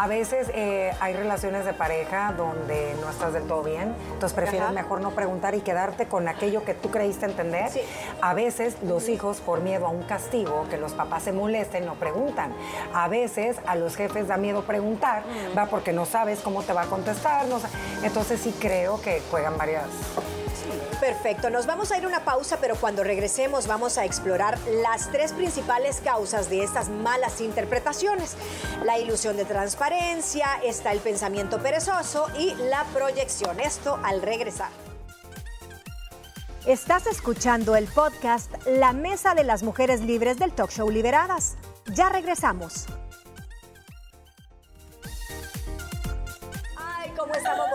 A 0.01 0.07
veces 0.07 0.49
eh, 0.55 0.93
hay 1.01 1.13
relaciones 1.13 1.65
de 1.65 1.75
pareja 1.75 2.33
donde 2.37 2.95
no 3.01 3.11
estás 3.11 3.33
del 3.33 3.43
todo 3.49 3.65
bien, 3.65 3.97
entonces 4.13 4.33
prefieres 4.33 4.67
Ajá. 4.69 4.73
mejor 4.73 5.01
no 5.01 5.11
preguntar 5.11 5.57
y 5.57 5.61
quedarte 5.61 6.07
con 6.07 6.29
aquello 6.29 6.65
que 6.65 6.73
tú 6.73 6.89
creíste 6.93 7.27
entender. 7.27 7.69
Sí. 7.71 7.81
A 8.21 8.33
veces 8.33 8.77
los 8.83 9.09
hijos, 9.09 9.41
por 9.41 9.61
miedo 9.61 9.87
a 9.87 9.89
un 9.89 10.05
castigo, 10.05 10.67
que 10.71 10.77
los 10.77 10.93
papás 10.93 11.25
se 11.25 11.33
molesten, 11.33 11.85
no 11.85 11.95
preguntan. 11.95 12.53
A 12.95 13.09
veces 13.09 13.57
a 13.67 13.75
los 13.75 13.97
jefes 13.97 14.29
da 14.29 14.37
miedo 14.37 14.63
preguntar, 14.63 15.25
Mm. 15.27 15.59
va 15.59 15.67
porque 15.67 15.93
no 15.93 16.07
sabes 16.07 16.39
cómo 16.43 16.63
te 16.63 16.73
va 16.73 16.83
a 16.83 16.87
contestar. 16.87 17.47
no 17.47 17.59
Entonces 18.05 18.41
sí 18.41 18.55
creo 18.61 19.01
que 19.03 19.21
juegan 19.33 19.59
varias 19.59 19.83
Perfecto, 21.01 21.49
nos 21.49 21.67
vamos 21.67 21.93
a 21.93 21.99
ir 21.99 22.05
a 22.05 22.09
una 22.09 22.25
pausa, 22.25 22.59
pero 22.61 22.75
cuando 22.75 23.05
regresemos 23.05 23.69
vamos 23.69 23.99
a 23.99 24.05
explorar 24.05 24.59
las 24.83 25.13
tres 25.13 25.33
principales 25.33 26.01
causas 26.03 26.51
de 26.51 26.65
estas 26.65 26.89
malas 26.89 27.41
interpretaciones. 27.41 28.37
La 28.85 28.99
ilusión 28.99 29.37
de 29.37 29.45
transparencia, 29.45 30.49
está 30.65 30.91
el 30.91 30.99
pensamiento 30.99 31.61
perezoso 31.61 32.27
y 32.37 32.53
la 32.57 32.85
proyección. 32.93 33.61
Esto 33.61 34.01
al 34.03 34.23
regresar. 34.23 34.71
Estás 36.67 37.07
escuchando 37.07 37.77
el 37.77 37.87
podcast 37.87 38.51
La 38.67 38.93
Mesa 38.93 39.35
de 39.35 39.45
las 39.45 39.63
Mujeres 39.63 40.01
Libres 40.01 40.39
del 40.39 40.53
Talk 40.53 40.71
Show 40.71 40.91
Liberadas. 40.91 41.57
Ya 41.95 42.09
regresamos. 42.09 42.87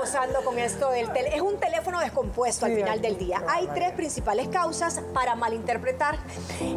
Gozando 0.03 0.41
con 0.43 0.59
esto 0.59 0.89
del 0.89 1.07
teléfono. 1.13 1.35
Es 1.35 1.41
un 1.53 1.59
teléfono 1.61 1.99
descompuesto 2.01 2.65
al 2.65 2.75
final 2.75 2.99
del 3.01 3.17
día. 3.17 3.41
Hay 3.47 3.69
tres 3.73 3.93
principales 3.93 4.49
causas 4.49 4.99
para 5.13 5.33
malinterpretar. 5.35 6.19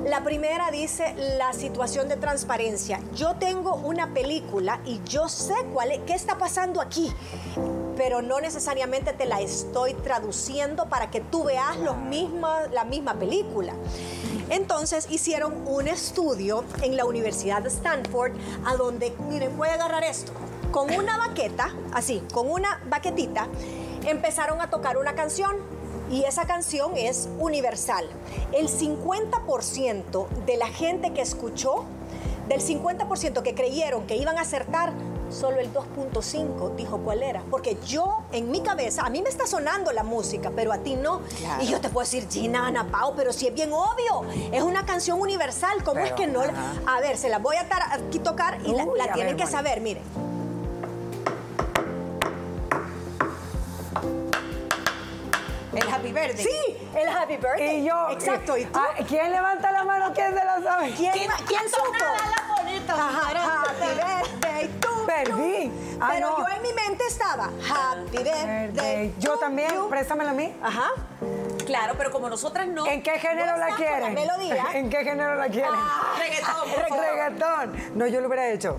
La 0.05 0.23
primera 0.23 0.71
dice 0.71 1.13
la 1.37 1.53
situación 1.53 2.09
de 2.09 2.17
transparencia. 2.17 3.01
Yo 3.17 3.35
tengo 3.35 3.75
una 3.75 4.15
película 4.15 4.79
y 4.85 5.01
yo 5.05 5.29
sé 5.29 5.55
cuál 5.73 5.91
es, 5.91 5.99
qué 6.07 6.15
está 6.15 6.39
pasando 6.39 6.81
aquí, 6.81 7.13
pero 7.97 8.23
no 8.23 8.41
necesariamente 8.41 9.13
te 9.13 9.27
la 9.27 9.41
estoy 9.41 9.95
traduciendo 9.95 10.87
para 10.89 11.11
que 11.11 11.21
tú 11.21 11.43
veas 11.43 11.77
los 11.79 11.97
misma- 11.97 12.69
la 12.71 12.85
misma 12.85 13.15
película. 13.15 13.73
Entonces 14.51 15.09
hicieron 15.11 15.67
un 15.67 15.89
estudio 15.89 16.63
en 16.81 16.97
la 16.97 17.05
Universidad 17.05 17.63
de 17.63 17.71
Stanford 17.71 18.31
a 18.65 18.77
donde, 18.77 19.13
miren, 19.29 19.57
voy 19.57 19.69
a 19.71 19.75
agarrar 19.75 20.05
esto, 20.05 20.31
con 20.77 20.93
una 20.93 21.17
baqueta, 21.17 21.71
así, 21.95 22.23
con 22.35 22.51
una 22.51 22.83
baquetita, 22.91 23.49
empezaron 24.05 24.61
a 24.61 24.69
tocar 24.69 24.99
una 24.99 25.15
canción 25.15 25.57
y 26.11 26.25
esa 26.25 26.47
canción 26.47 26.99
es 26.99 27.31
universal. 27.39 28.07
El 28.53 28.69
50% 28.69 30.29
de 30.45 30.57
la 30.59 30.69
gente 30.69 31.15
que 31.15 31.23
escuchó, 31.23 31.87
del 32.49 32.61
50% 32.61 33.41
que 33.41 33.55
creyeron 33.55 34.07
que 34.07 34.17
iban 34.17 34.37
a 34.37 34.43
acertar, 34.43 34.93
solo 35.31 35.61
el 35.61 35.73
2.5 35.73 36.77
dijo 36.77 36.99
cuál 36.99 37.23
era. 37.23 37.43
Porque 37.51 37.79
yo, 37.87 38.25
en 38.33 38.51
mi 38.51 38.61
cabeza, 38.61 39.01
a 39.07 39.09
mí 39.09 39.23
me 39.23 39.31
está 39.31 39.47
sonando 39.47 39.93
la 39.93 40.03
música, 40.03 40.53
pero 40.55 40.75
a 40.75 40.79
ti 40.81 40.95
no. 40.95 41.23
Claro. 41.39 41.63
Y 41.65 41.69
yo 41.69 41.81
te 41.81 41.89
puedo 41.89 42.05
decir, 42.05 42.29
Gina, 42.31 42.67
Ana 42.67 42.87
Pao, 42.89 43.15
pero 43.17 43.33
si 43.33 43.47
es 43.47 43.55
bien 43.55 43.73
obvio, 43.73 44.31
es 44.53 44.63
una 44.63 44.85
canción 44.85 45.19
universal, 45.23 45.83
¿cómo 45.85 46.01
es 46.01 46.13
que 46.13 46.27
no? 46.27 46.43
A 46.87 47.01
ver, 47.01 47.17
se 47.17 47.31
la 47.31 47.39
voy 47.39 47.57
a 47.57 47.67
aquí 47.93 48.19
tocar 48.19 48.59
y 48.63 48.75
la, 48.75 48.85
Uy, 48.85 48.99
la 48.99 49.05
a 49.05 49.13
tienen 49.15 49.39
ver, 49.39 49.47
que 49.47 49.51
saber, 49.51 49.81
miren. 49.81 50.26
Birthday. 56.17 56.45
Sí, 56.45 56.77
el 56.97 57.09
Happy 57.09 57.37
Birthday. 57.37 57.77
Y 57.81 57.85
yo. 57.85 58.09
Exacto, 58.11 58.57
¿y 58.57 58.65
tú? 58.65 58.79
Ah, 58.79 58.89
¿Quién 59.07 59.31
levanta 59.33 59.71
la 59.71 59.85
mano? 59.85 60.13
¿Quién 60.15 60.29
se 60.37 60.45
la 60.45 60.63
sabe? 60.63 60.91
¿Quién, 60.93 61.13
¿quién 61.47 61.69
supo? 61.69 61.93
Ajá, 62.89 63.63
Happy 63.69 63.87
Birthday 63.95 64.69
to 64.81 65.07
Perdí. 65.07 65.65
you. 65.65 65.99
Ah, 66.01 66.11
Pero 66.15 66.31
no. 66.31 66.39
yo 66.39 66.55
en 66.57 66.63
mi 66.63 66.73
mente 66.73 67.05
estaba 67.07 67.45
Happy 67.69 68.19
Birthday. 68.19 69.15
Yo 69.19 69.37
también, 69.39 69.75
you. 69.75 69.89
préstamela 69.89 70.31
a 70.31 70.35
mí. 70.35 70.55
Ajá. 70.63 70.91
Claro, 71.67 71.95
pero 71.99 72.11
como 72.13 72.29
nosotras 72.29 72.67
no. 72.69 72.87
¿En 72.87 73.03
qué 73.03 73.19
género 73.19 73.53
¿Dónde 73.53 73.71
la 73.71 73.77
quieren? 73.77 74.15
melodía? 74.15 74.65
¿En 74.75 74.89
qué 74.91 75.05
género 75.05 75.35
la 75.35 75.49
quieren? 75.49 75.73
Reggaetón, 76.19 76.71
por 76.71 76.89
favor. 76.89 77.05
Reggaetón. 77.05 77.99
No, 77.99 78.07
yo 78.07 78.21
lo 78.21 78.29
hubiera 78.29 78.49
hecho. 78.51 78.79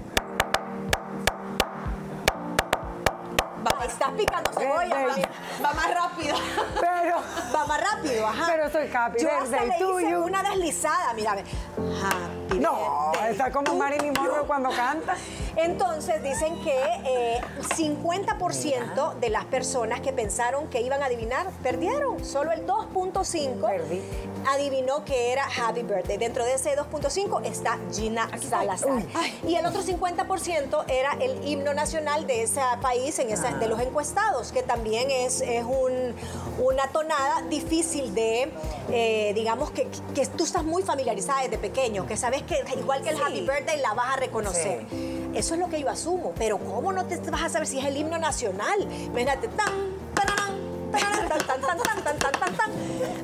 Estás 3.87 4.11
picando 4.11 4.51
cebolla, 4.53 5.07
mami. 5.07 5.21
va 5.63 5.73
más 5.73 5.93
rápido. 5.93 6.35
Pero. 6.79 7.17
Va 7.55 7.65
más 7.65 7.81
rápido, 7.81 8.27
ajá. 8.27 8.45
Pero 8.51 8.69
soy 8.69 8.89
happy 8.93 9.21
Yo 9.23 9.29
hasta 9.31 9.61
birthday 9.61 9.79
le 9.79 10.01
hice 10.03 10.11
you. 10.11 10.23
una 10.23 10.43
deslizada, 10.43 11.13
mírame. 11.13 11.41
Happy 11.41 12.59
No, 12.59 13.11
birthday 13.13 13.31
está 13.31 13.51
como 13.51 13.73
Marilyn 13.75 14.13
Monroe 14.13 14.45
cuando 14.45 14.69
canta. 14.69 15.15
Entonces 15.55 16.21
dicen 16.21 16.61
que 16.61 16.77
eh, 17.05 17.41
50% 17.75 19.13
de 19.15 19.29
las 19.29 19.45
personas 19.45 20.01
que 20.01 20.11
pensaron 20.13 20.67
que 20.67 20.81
iban 20.81 21.01
a 21.01 21.05
adivinar 21.05 21.47
perdieron. 21.63 22.23
Solo 22.23 22.51
el 22.51 22.65
2.5 22.67 23.61
Perdí. 23.65 24.01
Adivinó 24.47 25.03
que 25.05 25.31
era 25.31 25.43
Happy 25.45 25.83
Birthday. 25.83 26.17
Dentro 26.17 26.45
de 26.45 26.53
ese 26.55 26.75
2.5 26.75 27.41
está 27.45 27.77
Gina 27.93 28.29
Salazar. 28.49 28.91
Uy. 28.91 29.05
Y 29.47 29.55
el 29.55 29.65
otro 29.65 29.81
50% 29.83 30.85
era 30.87 31.13
el 31.21 31.45
himno 31.47 31.73
nacional 31.73 32.25
de 32.27 32.43
ese 32.43 32.61
país, 32.81 33.17
en 33.19 33.29
esa- 33.29 33.51
de 33.57 33.67
los 33.67 33.79
encuestados, 33.79 34.51
que 34.51 34.63
también 34.63 35.11
es, 35.11 35.41
es 35.41 35.63
un- 35.63 36.15
una 36.59 36.87
tonada 36.87 37.41
difícil 37.49 38.13
de, 38.15 38.51
eh, 38.91 39.31
digamos, 39.35 39.71
que, 39.71 39.87
que 40.15 40.25
tú 40.25 40.43
estás 40.43 40.63
muy 40.63 40.83
familiarizada 40.83 41.41
desde 41.43 41.57
pequeño, 41.57 42.05
que 42.07 42.17
sabes 42.17 42.43
que 42.43 42.63
igual 42.79 43.01
que 43.03 43.09
el 43.09 43.17
Sí. 43.17 43.21
Happy 43.23 43.41
Birthday 43.41 43.79
la 43.81 43.93
vas 43.93 44.13
a 44.15 44.17
reconocer. 44.17 44.85
Eso 45.33 45.53
es 45.53 45.59
lo 45.59 45.69
que 45.69 45.79
yo 45.79 45.89
asumo, 45.89 46.33
pero 46.37 46.57
¿cómo 46.57 46.91
no 46.91 47.05
te 47.05 47.17
vas 47.29 47.43
a 47.43 47.49
saber 47.49 47.67
si 47.67 47.79
es 47.79 47.85
el 47.85 47.97
himno 47.97 48.17
nacional? 48.17 48.81
Imagínate, 48.91 49.47
tan, 49.49 49.73
tan, 50.15 50.66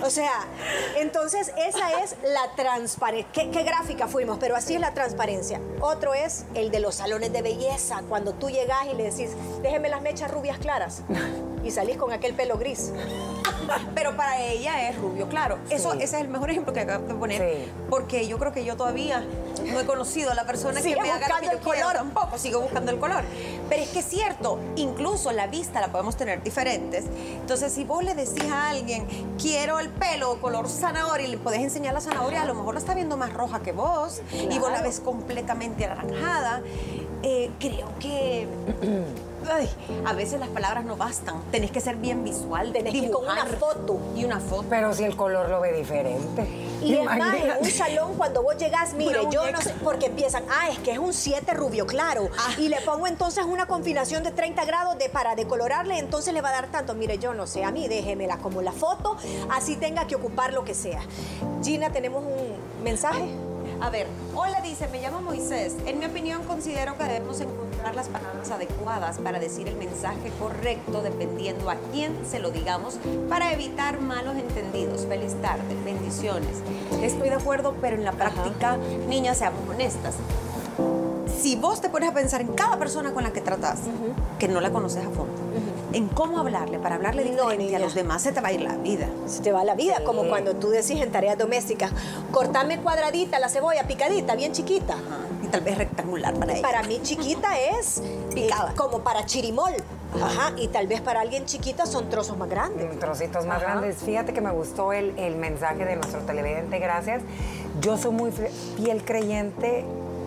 O 0.04 0.10
sea, 0.10 0.46
entonces 0.98 1.52
esa 1.58 2.04
es 2.04 2.16
la 2.24 2.56
transparencia. 2.56 3.32
¿Qué, 3.32 3.50
qué 3.52 3.64
gráfica 3.64 4.08
fuimos? 4.08 4.38
Pero 4.40 4.56
así 4.56 4.76
es 4.76 4.82
la 4.82 4.94
transparencia. 4.94 5.62
Otro 5.80 6.14
es 6.14 6.46
el 6.54 6.72
de 6.72 6.80
los 6.80 6.96
salones 6.96 7.32
de 7.32 7.42
belleza, 7.42 8.04
cuando 8.10 8.34
tú 8.34 8.50
llegas 8.50 8.86
y 8.92 8.96
le 8.96 9.04
decís, 9.04 9.32
déjeme 9.62 9.90
las 9.90 10.02
mechas 10.02 10.30
rubias 10.30 10.58
claras. 10.58 11.02
Y 11.64 11.72
salís 11.72 11.98
con 11.98 12.12
aquel 12.12 12.34
pelo 12.34 12.58
gris. 12.58 12.92
Pero 13.96 14.16
para 14.16 14.42
ella 14.42 14.90
es 14.90 14.98
rubio, 14.98 15.28
claro. 15.28 15.58
Eso, 15.70 15.94
ese 15.94 16.04
es 16.04 16.14
el 16.14 16.28
mejor 16.28 16.50
ejemplo 16.50 16.74
que 16.74 16.82
acabo 16.82 17.06
de 17.08 17.16
poner. 17.16 17.42
Sí. 17.42 17.72
Porque 17.90 18.28
yo 18.28 18.38
creo 18.40 18.52
que 18.52 18.66
yo 18.66 18.76
todavía 18.76 19.24
no 19.72 19.80
he 19.80 19.86
conocido 19.86 20.32
a 20.32 20.36
la 20.36 20.46
persona 20.46 20.82
Sigue 20.82 20.96
que 20.96 21.02
me 21.02 21.12
haga 21.12 21.40
el 21.52 21.60
color. 21.60 21.94
tampoco. 21.94 22.38
Sigo 22.38 22.62
buscando 22.62 22.92
el 22.92 23.00
color. 23.00 23.24
Pero 23.70 23.82
es 23.82 23.90
que 23.90 24.00
es 24.00 24.06
cierto, 24.06 24.60
incluso 24.76 25.32
la 25.32 25.48
vista 25.48 25.80
la 25.82 25.88
podemos 25.88 26.16
tener 26.16 26.44
diferentes. 26.44 27.06
Entonces, 27.40 27.72
si 27.74 27.84
vos 27.84 28.04
le 28.04 28.14
decís 28.14 28.52
a 28.52 28.70
alguien, 28.70 29.06
quiero 29.42 29.80
el 29.80 29.90
pelo 29.90 30.40
color 30.42 30.70
zanahoria, 30.70 31.28
y 31.28 31.32
le 31.32 31.38
podés 31.38 31.62
enseñar 31.62 31.94
la 31.94 32.02
zanahoria, 32.02 32.42
a 32.42 32.46
lo 32.46 32.56
mejor 32.56 32.74
la 32.74 32.80
está 32.80 32.94
viendo 32.94 33.18
más 33.18 33.34
roja 33.34 33.62
que 33.62 33.72
vos, 33.72 34.22
y 34.32 34.60
vos 34.60 34.72
la 34.72 34.82
ves 34.82 35.00
completamente 35.00 35.86
anaranjada. 35.86 36.62
Eh, 37.24 37.52
creo 37.60 37.88
que... 38.00 38.48
ay, 39.52 39.70
a 40.06 40.14
veces 40.14 40.40
las 40.40 40.50
palabras 40.50 40.86
no 40.86 40.96
bastan. 40.96 41.42
Tenés 41.52 41.72
que 41.72 41.82
ser 41.82 41.96
bien 41.96 42.24
visual. 42.24 42.72
Tenés 42.74 42.92
que 42.92 43.00
ir 43.00 43.12
con 43.12 43.26
una 43.26 43.46
dibujar. 43.46 43.60
foto. 43.60 44.00
Y 44.16 44.26
una 44.26 44.40
foto. 44.40 44.66
Pero 44.70 44.94
si 44.94 45.04
el 45.04 45.16
color 45.16 45.50
lo 45.50 45.62
ve 45.62 45.74
diferente. 45.74 46.48
Y 46.82 46.96
es 46.96 47.06
más, 47.06 47.36
en 47.36 47.52
un 47.62 47.72
salón 47.72 48.16
cuando 48.16 48.44
vos 48.44 48.58
llegas, 48.58 48.94
mire, 48.94 49.22
yo 49.32 49.50
no 49.52 49.62
sé, 49.62 49.74
porque 49.84 50.08
empiezan, 50.08 50.44
ah, 50.50 50.70
es 50.70 50.80
que 50.80 50.92
es 50.92 50.98
un 50.98 51.14
7 51.14 51.54
rubio 51.54 51.86
claro. 51.86 52.30
Ah. 52.38 52.52
Y 52.58 52.68
le 52.68 52.82
pongo 52.82 53.08
entonces 53.08 53.46
una 53.46 53.68
combinación 53.68 54.24
de 54.24 54.32
30 54.32 54.66
grados 54.66 54.98
de, 54.98 55.10
para 55.10 55.36
decolorarle, 55.36 55.98
entonces 55.98 56.34
le 56.34 56.42
va 56.42 56.50
a 56.50 56.54
dar 56.54 56.68
tanto. 56.68 56.94
Mire, 56.94 57.18
yo 57.20 57.34
no 57.34 57.48
sé, 57.48 57.64
a 57.64 57.72
mí 57.72 57.88
déjemela 57.88 58.38
como 58.38 58.62
la 58.62 58.74
foto, 58.74 59.16
así 59.50 59.78
tenga 59.78 60.08
que 60.08 60.16
ocupar 60.16 60.52
lo 60.54 60.66
que 60.66 60.74
sea. 60.74 61.02
Gina, 61.64 61.90
tenemos 61.92 62.24
un 62.24 62.84
mensaje. 62.84 63.34
A 63.84 63.90
ver, 63.90 64.08
hola 64.34 64.62
dice, 64.62 64.88
me 64.88 65.02
llamo 65.02 65.20
Moisés. 65.20 65.76
En 65.86 66.00
mi 66.00 66.06
opinión 66.06 66.44
considero 66.44 66.98
que 66.98 67.04
debemos 67.04 67.42
encontrar 67.42 67.94
las 67.94 68.08
palabras 68.08 68.50
adecuadas 68.50 69.18
para 69.18 69.40
decir 69.40 69.68
el 69.68 69.76
mensaje 69.76 70.32
correcto 70.40 71.02
dependiendo 71.02 71.70
a 71.70 71.76
quién 71.92 72.18
se 72.26 72.40
lo 72.40 72.52
digamos 72.52 72.98
para 73.28 73.52
evitar 73.52 74.00
malos 74.00 74.38
entendidos. 74.38 75.06
Feliz 75.06 75.36
tarde, 75.42 75.76
bendiciones. 75.84 76.62
Estoy 77.02 77.28
de 77.28 77.36
acuerdo, 77.36 77.76
pero 77.82 77.98
en 77.98 78.06
la 78.06 78.14
práctica, 78.14 78.78
niñas, 79.10 79.40
seamos 79.40 79.68
honestas. 79.68 80.16
Si 81.42 81.58
vos 81.58 81.82
te 81.82 81.90
pones 81.90 82.10
a 82.10 82.14
pensar 82.14 82.40
en 82.40 82.54
cada 82.54 82.80
persona 82.80 83.14
con 83.14 83.24
la 83.24 83.34
que 83.34 83.42
tratás, 83.42 83.82
que 84.40 84.48
no 84.48 84.62
la 84.62 84.72
conoces 84.72 85.06
a 85.06 85.10
fondo. 85.10 85.43
En 85.94 86.08
cómo 86.10 86.40
hablarle, 86.40 86.80
para 86.80 86.96
hablarle 86.96 87.24
No, 87.26 87.32
diferente 87.32 87.64
niña. 87.66 87.78
a 87.78 87.82
los 87.82 87.94
demás 87.94 88.22
se 88.24 88.32
te 88.32 88.42
va 88.42 88.48
a 88.50 88.52
ir 88.52 88.62
la 88.62 88.76
vida. 88.78 89.08
Se 89.28 89.42
te 89.42 89.52
va 89.52 89.64
la 89.64 89.76
vida, 89.76 89.98
Sí. 90.00 90.04
como 90.04 90.28
cuando 90.28 90.56
tú 90.56 90.70
decís 90.70 91.00
en 91.02 91.12
tareas 91.12 91.38
domésticas, 91.38 91.92
cortame 92.32 92.80
cuadradita 92.80 93.38
la 93.40 93.48
cebolla, 93.50 93.84
picadita, 93.88 94.36
bien 94.36 94.52
chiquita. 94.54 94.94
Ajá. 94.94 95.20
Y 95.44 95.48
tal 95.48 95.62
vez 95.62 95.78
rectangular 95.78 96.34
para 96.34 96.54
ella. 96.54 96.62
Para 96.62 96.82
mí 96.84 97.00
chiquita 97.04 97.60
es 97.80 98.02
Picada. 98.34 98.72
eh, 98.72 98.76
como 98.76 99.00
para 99.02 99.26
chirimol. 99.26 99.74
Ajá. 100.22 100.54
Y 100.58 100.68
tal 100.70 100.88
vez 100.88 101.02
para 101.02 101.22
alguien 101.22 101.46
chiquita 101.46 101.86
son 101.86 102.10
trozos 102.10 102.38
más 102.38 102.50
grandes. 102.50 102.92
en 102.92 103.00
trocitos 103.00 103.46
más 103.46 103.58
Ajá. 103.62 103.74
grandes. 103.74 103.98
Fíjate 103.98 104.34
que 104.34 104.42
me 104.42 104.52
gustó 104.52 104.94
el, 104.94 105.18
el 105.18 105.36
mensaje 105.36 105.86
de 105.86 105.96
nuestro 105.96 106.22
televidente, 106.22 106.80
gracias. 106.80 107.22
Yo 107.82 107.98
soy 107.98 108.12
muy 108.12 108.32
fie- 108.32 108.50
fiel 108.78 109.04
creyente 109.06 109.86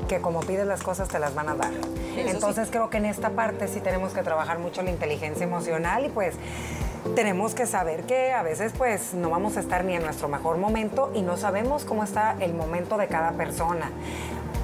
que 0.08 0.20
como 0.20 0.40
pides 0.40 0.66
las 0.66 0.82
cosas 0.82 1.08
te 1.08 1.18
las 1.18 1.34
van 1.34 1.48
a 1.48 1.54
dar. 1.56 1.72
Entonces 2.16 2.68
creo 2.70 2.90
que 2.90 2.98
en 2.98 3.06
esta 3.06 3.30
parte 3.30 3.68
sí 3.68 3.80
tenemos 3.80 4.12
que 4.12 4.22
trabajar 4.22 4.58
mucho 4.58 4.82
la 4.82 4.90
inteligencia 4.90 5.44
emocional 5.44 6.06
y 6.06 6.08
pues 6.08 6.34
tenemos 7.14 7.54
que 7.54 7.66
saber 7.66 8.02
que 8.02 8.32
a 8.32 8.42
veces 8.42 8.72
pues 8.76 9.14
no 9.14 9.30
vamos 9.30 9.56
a 9.56 9.60
estar 9.60 9.84
ni 9.84 9.94
en 9.94 10.02
nuestro 10.02 10.28
mejor 10.28 10.58
momento 10.58 11.10
y 11.14 11.22
no 11.22 11.36
sabemos 11.36 11.84
cómo 11.84 12.04
está 12.04 12.36
el 12.40 12.54
momento 12.54 12.96
de 12.96 13.06
cada 13.06 13.32
persona. 13.32 13.90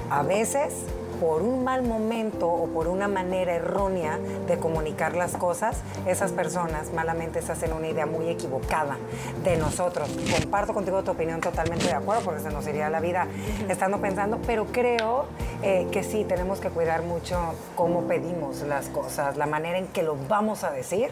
A 0.09 0.23
veces 0.23 0.73
por 1.23 1.41
un 1.41 1.63
mal 1.63 1.83
momento 1.83 2.49
o 2.49 2.67
por 2.67 2.89
una 2.89 3.07
manera 3.07 3.55
errónea 3.55 4.19
de 4.45 4.57
comunicar 4.57 5.15
las 5.15 5.37
cosas, 5.37 5.77
esas 6.05 6.33
personas 6.33 6.91
malamente 6.91 7.41
se 7.41 7.53
hacen 7.53 7.71
una 7.71 7.87
idea 7.87 8.05
muy 8.05 8.27
equivocada 8.27 8.97
de 9.41 9.55
nosotros. 9.55 10.09
Comparto 10.41 10.73
contigo 10.73 11.01
tu 11.01 11.11
opinión 11.11 11.39
totalmente 11.39 11.85
de 11.85 11.93
acuerdo 11.93 12.23
porque 12.25 12.41
se 12.41 12.49
nos 12.49 12.67
iría 12.67 12.89
la 12.89 12.99
vida 12.99 13.27
estando 13.69 13.99
pensando, 13.99 14.37
pero 14.45 14.65
creo 14.65 15.27
eh, 15.61 15.87
que 15.93 16.03
sí 16.03 16.25
tenemos 16.25 16.59
que 16.59 16.69
cuidar 16.69 17.03
mucho 17.03 17.39
cómo 17.75 18.01
pedimos 18.01 18.61
las 18.63 18.89
cosas, 18.89 19.37
la 19.37 19.45
manera 19.45 19.77
en 19.77 19.87
que 19.87 20.03
lo 20.03 20.17
vamos 20.27 20.65
a 20.65 20.71
decir, 20.71 21.09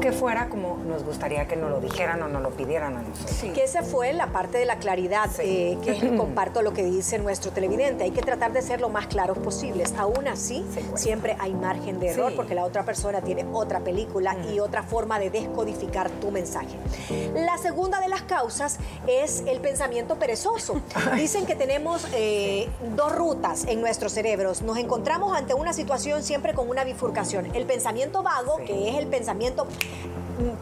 que 0.00 0.10
fuera 0.10 0.48
como 0.48 0.78
nos 0.84 1.04
gustaría 1.04 1.46
que 1.46 1.54
nos 1.54 1.70
lo 1.70 1.78
dijeran 1.78 2.20
o 2.24 2.28
nos 2.28 2.42
lo 2.42 2.50
pidieran 2.50 2.96
a 2.96 3.02
nosotros. 3.02 3.52
Que 3.54 3.62
esa 3.62 3.84
fue 3.84 4.12
la 4.14 4.26
parte 4.26 4.58
de 4.58 4.64
la 4.64 4.78
claridad, 4.78 5.30
eh, 5.38 5.78
que 5.84 6.16
comparto 6.16 6.60
lo 6.60 6.72
que 6.72 6.82
dice 6.82 7.20
nuestro 7.20 7.52
televidente. 7.52 8.02
Hay 8.02 8.10
que 8.10 8.22
tratar 8.22 8.52
de 8.52 8.62
ser 8.62 8.80
lo 8.80 8.88
más 8.88 9.06
claros 9.06 9.38
posibles. 9.44 9.92
Aún 9.98 10.26
así, 10.26 10.64
Sí, 10.74 10.80
siempre 10.94 11.36
hay 11.38 11.52
margen 11.52 12.00
de 12.00 12.08
error 12.08 12.30
Sí. 12.30 12.36
porque 12.36 12.54
la 12.54 12.64
otra 12.64 12.84
persona 12.84 13.20
tiene 13.20 13.44
otra 13.52 13.80
película 13.80 14.36
y 14.52 14.58
otra 14.60 14.82
forma 14.82 15.18
de 15.18 15.30
descodificar 15.30 16.10
tu 16.10 16.30
mensaje. 16.30 16.76
La 17.34 17.58
segunda 17.58 18.00
de 18.00 18.08
las 18.08 18.22
causas 18.22 18.78
es 19.06 19.42
el 19.46 19.60
pensamiento 19.60 20.16
perezoso. 20.16 20.80
Dicen 21.16 21.46
que 21.46 21.54
tenemos 21.54 22.06
eh, 22.14 22.68
dos 22.96 23.14
rutas 23.14 23.64
en 23.66 23.80
nuestros 23.80 24.12
cerebros. 24.12 24.62
Nos 24.62 24.78
encontramos 24.78 25.36
ante 25.36 25.54
una 25.54 25.72
situación 25.72 26.22
siempre 26.22 26.54
con 26.54 26.68
una 26.68 26.84
bifurcación. 26.84 27.54
El 27.54 27.66
pensamiento 27.66 28.22
vago, 28.22 28.56
Sí. 28.58 28.64
que 28.66 28.88
es 28.90 28.96
el 28.96 29.06
pensamiento 29.06 29.66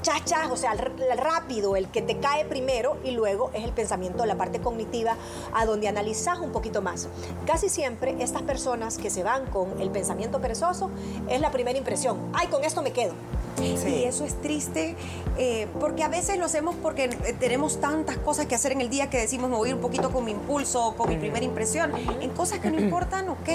chachas, 0.02 0.50
o 0.50 0.56
sea, 0.56 0.72
el 0.72 1.18
rápido, 1.18 1.76
el 1.76 1.88
que 1.88 2.02
te 2.02 2.18
cae 2.18 2.44
primero 2.44 2.96
y 3.04 3.12
luego 3.12 3.50
es 3.54 3.64
el 3.64 3.72
pensamiento, 3.72 4.24
la 4.26 4.36
parte 4.36 4.60
cognitiva, 4.60 5.16
a 5.54 5.64
donde 5.66 5.88
analizas 5.88 6.38
un 6.38 6.52
poquito 6.52 6.82
más. 6.82 7.08
Casi 7.46 7.68
siempre 7.68 8.16
estas 8.20 8.42
personas 8.42 8.98
que 8.98 9.10
se 9.10 9.22
van 9.22 9.46
con 9.46 9.80
el 9.80 9.90
pensamiento 9.90 10.40
perezoso 10.40 10.90
es 11.28 11.40
la 11.40 11.50
primera 11.50 11.78
impresión. 11.78 12.18
Ay, 12.32 12.48
con 12.48 12.64
esto 12.64 12.82
me 12.82 12.92
quedo. 12.92 13.12
Y 13.60 14.04
eso 14.04 14.24
es 14.24 14.40
triste 14.40 14.96
eh, 15.36 15.68
porque 15.78 16.02
a 16.02 16.08
veces 16.08 16.38
lo 16.38 16.46
hacemos 16.46 16.74
porque 16.82 17.04
eh, 17.04 17.36
tenemos 17.38 17.80
tantas 17.80 18.16
cosas 18.16 18.46
que 18.46 18.54
hacer 18.54 18.72
en 18.72 18.80
el 18.80 18.88
día 18.88 19.10
que 19.10 19.18
decimos 19.18 19.50
me 19.50 19.56
voy 19.56 19.68
a 19.68 19.70
ir 19.70 19.74
un 19.76 19.82
poquito 19.82 20.10
con 20.10 20.24
mi 20.24 20.30
impulso, 20.32 20.94
con 20.96 21.08
mi 21.10 21.16
primera 21.18 21.44
impresión. 21.44 21.92
En 22.20 22.30
cosas 22.30 22.60
que 22.60 22.70
no 22.70 22.80
importan, 22.80 23.28
ok. 23.28 23.48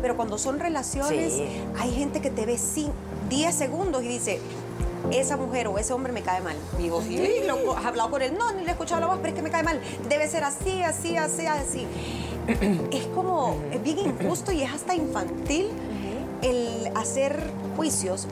Pero 0.00 0.16
cuando 0.16 0.38
son 0.38 0.60
relaciones, 0.60 1.32
Sí. 1.34 1.46
hay 1.78 1.90
gente 1.92 2.20
que 2.20 2.30
te 2.30 2.46
ve 2.46 2.58
sin 2.58 2.92
10 3.28 3.54
segundos 3.54 4.02
y 4.04 4.08
dice, 4.08 4.40
esa 5.10 5.36
mujer 5.36 5.66
o 5.68 5.78
ese 5.78 5.92
hombre 5.92 6.12
me 6.12 6.22
cae 6.22 6.40
mal. 6.40 6.56
Y 6.78 6.82
digo, 6.82 7.02
sí, 7.02 7.18
lo- 7.46 7.76
has 7.76 7.84
hablado 7.84 8.10
con 8.10 8.22
él. 8.22 8.36
No, 8.38 8.52
ni 8.52 8.62
le 8.62 8.68
he 8.68 8.72
escuchado 8.72 9.00
la 9.00 9.06
voz, 9.08 9.16
pero 9.18 9.28
es 9.28 9.34
que 9.34 9.42
me 9.42 9.50
cae 9.50 9.62
mal. 9.62 9.80
Debe 10.08 10.28
ser 10.28 10.44
así, 10.44 10.82
así, 10.82 11.16
así, 11.16 11.46
así. 11.46 11.86
es 12.90 13.06
como, 13.14 13.56
es 13.72 13.82
bien 13.82 13.98
injusto 13.98 14.52
y 14.52 14.62
es 14.62 14.72
hasta 14.72 14.94
infantil 14.94 15.68
el 16.42 16.90
hacer 16.96 17.38
juicios, 17.76 18.26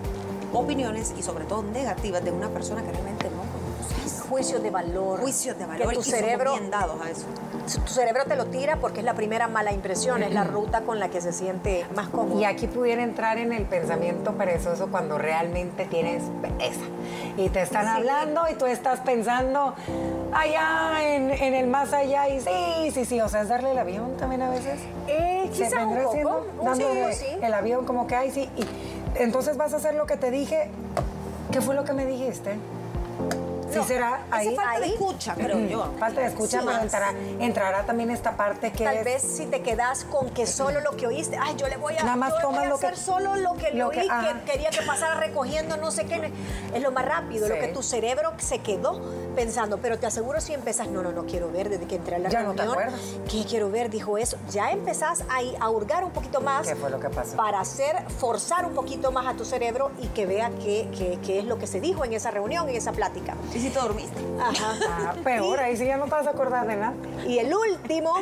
opiniones 0.53 1.13
y 1.19 1.23
sobre 1.23 1.45
todo 1.45 1.63
negativas 1.63 2.25
de 2.25 2.31
una 2.33 2.49
persona 2.49 2.83
que 2.83 2.91
realmente 2.93 3.27
no. 3.31 3.48
Juicios 4.29 4.63
de 4.63 4.71
valor. 4.71 5.21
Juicios 5.21 5.59
de 5.59 5.67
valor 5.67 5.89
Que 5.89 5.95
tu 5.95 6.01
y 6.01 6.05
cerebro, 6.05 6.53
bien 6.53 6.71
dados 6.71 7.01
a 7.03 7.11
eso. 7.11 7.27
tu 7.81 7.93
cerebro 7.93 8.25
te 8.27 8.37
lo 8.37 8.47
tira 8.47 8.77
porque 8.77 9.01
es 9.01 9.05
la 9.05 9.15
primera 9.15 9.49
mala 9.49 9.73
impresión, 9.73 10.23
es 10.23 10.33
la 10.33 10.45
ruta 10.45 10.83
con 10.83 10.99
la 10.99 11.09
que 11.09 11.21
se 11.21 11.33
siente 11.33 11.87
más 11.95 12.09
cómodo. 12.09 12.39
Y 12.41 12.45
aquí 12.45 12.67
pudiera 12.67 13.03
entrar 13.03 13.39
en 13.39 13.53
el 13.53 13.65
pensamiento 13.65 14.33
perezoso 14.35 14.89
cuando 14.91 15.19
realmente 15.19 15.87
tienes 15.87 16.23
pereza. 16.43 16.81
Y 17.37 17.49
te 17.49 17.63
están 17.63 17.87
hablando 17.87 18.43
y 18.51 18.55
tú 18.55 18.67
estás 18.67 19.01
pensando 19.01 19.75
allá 20.33 21.15
en, 21.15 21.31
en 21.31 21.55
el 21.55 21.67
más 21.67 21.93
allá 21.93 22.29
y 22.29 22.41
sí, 22.41 22.91
sí, 22.93 23.05
sí. 23.05 23.21
O 23.21 23.29
sea, 23.29 23.43
es 23.43 23.49
darle 23.49 23.71
el 23.73 23.79
avión 23.79 24.17
también 24.17 24.43
a 24.43 24.51
veces. 24.51 24.81
Eh, 25.07 25.49
quizá 25.53 25.87
un 25.87 25.97
poco. 25.97 26.13
siendo 26.13 26.47
dándole 26.63 27.13
sí, 27.15 27.27
sí. 27.31 27.39
el 27.41 27.55
avión 27.55 27.85
como 27.87 28.07
que, 28.07 28.17
ay, 28.17 28.31
sí. 28.31 28.49
Y 28.57 28.65
entonces 29.23 29.57
vas 29.57 29.73
a 29.73 29.77
hacer 29.77 29.95
lo 29.95 30.07
que 30.07 30.17
te 30.17 30.31
dije. 30.31 30.69
¿Qué 31.51 31.63
fue 31.63 31.75
lo 31.75 31.85
que 31.85 31.95
me 31.95 32.05
dijiste? 32.05 32.57
Sí 33.83 33.89
será 33.89 34.21
ahí. 34.31 34.55
falta 34.57 34.79
de 34.79 34.85
ahí. 34.85 34.93
escucha, 34.93 35.35
creo 35.35 35.59
yo. 35.67 35.95
Falta 35.99 36.21
de 36.21 36.27
escucha, 36.29 36.61
Sí, 36.61 36.65
pero 36.65 36.73
más. 36.77 36.83
entrará, 36.83 37.13
entrará 37.41 37.83
también 37.85 38.11
esta 38.11 38.37
parte 38.37 38.73
que 38.73 38.85
Tal 38.85 38.97
es- 38.99 39.05
vez 39.05 39.23
si 39.23 39.47
te 39.47 39.63
quedas 39.63 40.05
con 40.05 40.31
que 40.31 40.47
solo 40.47 40.81
lo 40.81 40.93
que 40.97 41.07
oíste, 41.07 41.39
ay, 41.41 41.55
yo 41.57 41.69
le 41.69 41.77
voy 41.77 41.95
a, 41.97 42.03
Nada 42.03 42.17
más 42.17 42.33
yo 42.41 42.51
voy 42.51 42.65
a 42.65 42.69
lo 42.69 42.79
que- 42.79 42.87
hacer 42.87 42.99
solo 42.99 43.37
lo 43.37 43.55
que 43.55 43.71
le 43.71 43.79
lo 43.79 43.89
oí, 43.89 43.97
que- 43.99 44.09
quería 44.53 44.71
que 44.71 44.83
pasara 44.83 45.15
recogiendo 45.21 45.77
no 45.77 45.91
sé 45.91 46.07
qué. 46.07 46.33
Es 46.75 46.83
lo 46.83 46.91
más 46.93 47.05
rápido, 47.05 47.49
lo 47.49 47.55
que 47.57 47.69
tu 47.69 47.83
cerebro 47.83 48.33
se 48.39 48.59
quedó 48.61 49.01
pensando. 49.39 49.79
Pero 49.79 49.99
te 50.01 50.07
aseguro 50.07 50.41
si 50.41 50.53
empezás, 50.53 50.89
no, 50.89 51.01
no, 51.01 51.13
no 51.13 51.25
quiero 51.25 51.49
ver 51.53 51.69
desde 51.69 51.87
que 51.87 51.95
entré 51.95 52.17
a 52.17 52.19
la 52.19 52.29
Ya 52.29 52.43
no 52.43 52.55
te 52.55 52.63
reunión. 52.63 52.83
acuerdas. 52.85 53.01
¿Qué 53.31 53.45
quiero 53.45 53.71
ver? 53.71 53.89
Dijo 53.89 54.19
eso. 54.19 54.37
Ya 54.51 54.71
empezás 54.73 55.23
ahí 55.29 55.55
a 55.61 55.71
hurgar 55.71 56.05
un 56.05 56.11
poquito 56.11 56.41
más. 56.41 56.67
¿Qué 56.67 56.75
fue 56.75 56.91
lo 56.91 56.99
que 56.99 57.09
pasó? 57.09 57.37
Para 57.37 57.61
hacer, 57.61 57.97
forzar 58.19 58.67
un 58.67 58.75
poquito 58.75 59.13
más 59.13 59.27
a 59.29 59.35
tu 59.35 59.45
cerebro 59.45 59.93
y 60.03 60.09
que 60.09 60.27
vea 60.27 60.51
qué, 60.63 60.89
qué- 60.97 61.19
qué 61.25 61.39
es 61.39 61.45
lo 61.45 61.57
que 61.59 61.69
se 61.69 61.81
dijo 61.81 62.05
en 62.05 62.13
esa 62.15 62.33
reunión, 62.33 62.69
en 62.69 62.75
esa 62.75 62.91
plática. 62.91 63.37
Y 63.55 63.61
si 63.61 63.71
te 63.71 63.79
dormiste. 63.79 64.19
Ajá. 64.41 64.75
Ah, 64.89 65.15
peor, 65.23 65.61
ahí 65.61 65.77
sí 65.77 65.87
ya 65.87 65.97
no 65.99 66.05
te 66.07 66.11
vas 66.11 66.27
a 66.27 66.31
acordar 66.31 66.67
de 66.67 66.75
nada. 66.77 66.95
Y 67.27 67.39
el 67.39 67.55
último, 67.55 68.13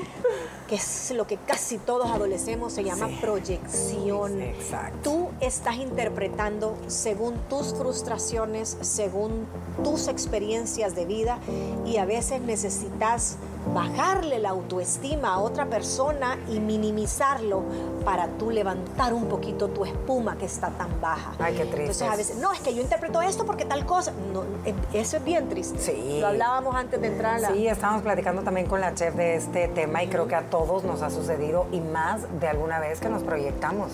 que 0.68 0.74
es 0.74 1.10
lo 1.12 1.26
que 1.26 1.38
casi 1.38 1.78
todos 1.78 2.10
adolecemos, 2.10 2.74
se 2.74 2.84
llama 2.84 3.08
Sí. 3.08 3.18
proyección. 3.22 4.42
Exacto. 4.42 4.98
Tú 5.02 5.28
estás 5.40 5.76
interpretando 5.76 6.76
según 6.88 7.38
tus 7.48 7.72
frustraciones, 7.74 8.76
según 8.82 9.46
tus 9.82 10.08
experiencias 10.08 10.94
de 10.94 11.05
vida 11.06 11.38
y 11.84 11.96
a 11.96 12.04
veces 12.04 12.40
necesitas 12.42 13.36
bajarle 13.74 14.38
la 14.38 14.50
autoestima 14.50 15.34
a 15.34 15.38
otra 15.38 15.66
persona 15.66 16.38
y 16.48 16.60
minimizarlo 16.60 17.62
para 18.04 18.28
tú 18.28 18.50
levantar 18.50 19.12
un 19.12 19.24
poquito 19.26 19.68
tu 19.68 19.84
espuma 19.84 20.36
que 20.36 20.44
está 20.44 20.70
tan 20.70 21.00
baja. 21.00 21.32
Ay, 21.38 21.54
qué 21.54 21.64
triste 21.64 21.80
Entonces 21.80 22.02
a 22.08 22.12
es. 22.12 22.18
veces, 22.18 22.36
no, 22.36 22.52
es 22.52 22.60
que 22.60 22.74
yo 22.74 22.80
interpreto 22.80 23.20
esto 23.22 23.44
porque 23.44 23.64
tal 23.64 23.84
cosa. 23.84 24.12
No, 24.32 24.44
eh, 24.64 24.74
eso 24.92 25.16
es 25.16 25.24
bien 25.24 25.48
triste. 25.48 25.78
Sí. 25.80 26.18
Lo 26.20 26.28
hablábamos 26.28 26.76
antes 26.76 27.00
de 27.00 27.08
entrar 27.08 27.34
a 27.34 27.38
la... 27.40 27.48
Sí, 27.48 27.66
estábamos 27.66 28.02
platicando 28.02 28.42
también 28.42 28.68
con 28.68 28.80
la 28.80 28.94
chef 28.94 29.14
de 29.16 29.34
este 29.34 29.66
tema 29.68 30.02
y 30.04 30.08
creo 30.08 30.28
que 30.28 30.36
a 30.36 30.42
todos 30.48 30.84
nos 30.84 31.02
ha 31.02 31.10
sucedido 31.10 31.66
y 31.72 31.80
más 31.80 32.22
de 32.38 32.46
alguna 32.46 32.78
vez 32.78 33.00
que 33.00 33.08
nos 33.08 33.24
proyectamos, 33.24 33.92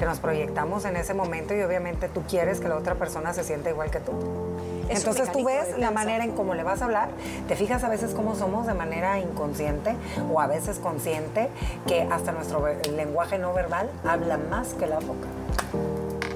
que 0.00 0.06
nos 0.06 0.18
proyectamos 0.18 0.86
en 0.86 0.96
ese 0.96 1.12
momento 1.12 1.54
y 1.54 1.60
obviamente 1.60 2.08
tú 2.08 2.22
quieres 2.26 2.58
que 2.58 2.68
la 2.68 2.76
otra 2.76 2.94
persona 2.94 3.34
se 3.34 3.44
sienta 3.44 3.68
igual 3.68 3.90
que 3.90 4.00
tú. 4.00 4.12
Es 4.88 5.00
Entonces 5.00 5.30
tú 5.30 5.44
ves 5.44 5.76
la 5.78 5.90
manera 5.90 6.24
en 6.24 6.32
cómo 6.32 6.54
le 6.54 6.62
vas 6.62 6.80
a 6.80 6.86
hablar, 6.86 7.10
te 7.46 7.54
fijas 7.54 7.84
a 7.84 7.90
veces 7.90 8.12
cómo 8.14 8.34
somos 8.34 8.66
de 8.66 8.72
manera 8.72 9.18
inconsciente 9.20 9.94
o 10.32 10.40
a 10.40 10.46
veces 10.46 10.78
consciente, 10.78 11.50
que 11.86 12.00
hasta 12.10 12.32
nuestro 12.32 12.64
lenguaje 12.96 13.38
no 13.38 13.52
verbal 13.52 13.90
habla 14.02 14.38
más 14.38 14.68
que 14.68 14.86
la 14.86 15.00
boca. 15.00 15.28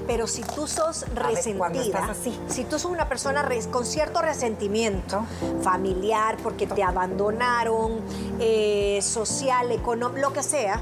Pero 0.05 0.27
si 0.27 0.43
tú 0.43 0.67
sos 0.67 1.03
resentida, 1.15 2.05
así. 2.11 2.39
si 2.47 2.65
tú 2.65 2.77
sos 2.77 2.91
una 2.91 3.09
persona 3.09 3.41
res- 3.41 3.65
con 3.65 3.83
cierto 3.83 4.21
resentimiento 4.21 5.25
familiar, 5.63 6.37
porque 6.43 6.67
te 6.67 6.83
abandonaron, 6.83 7.99
eh, 8.39 8.99
social, 9.01 9.71
económico, 9.71 10.27
lo 10.27 10.33
que 10.33 10.43
sea, 10.43 10.79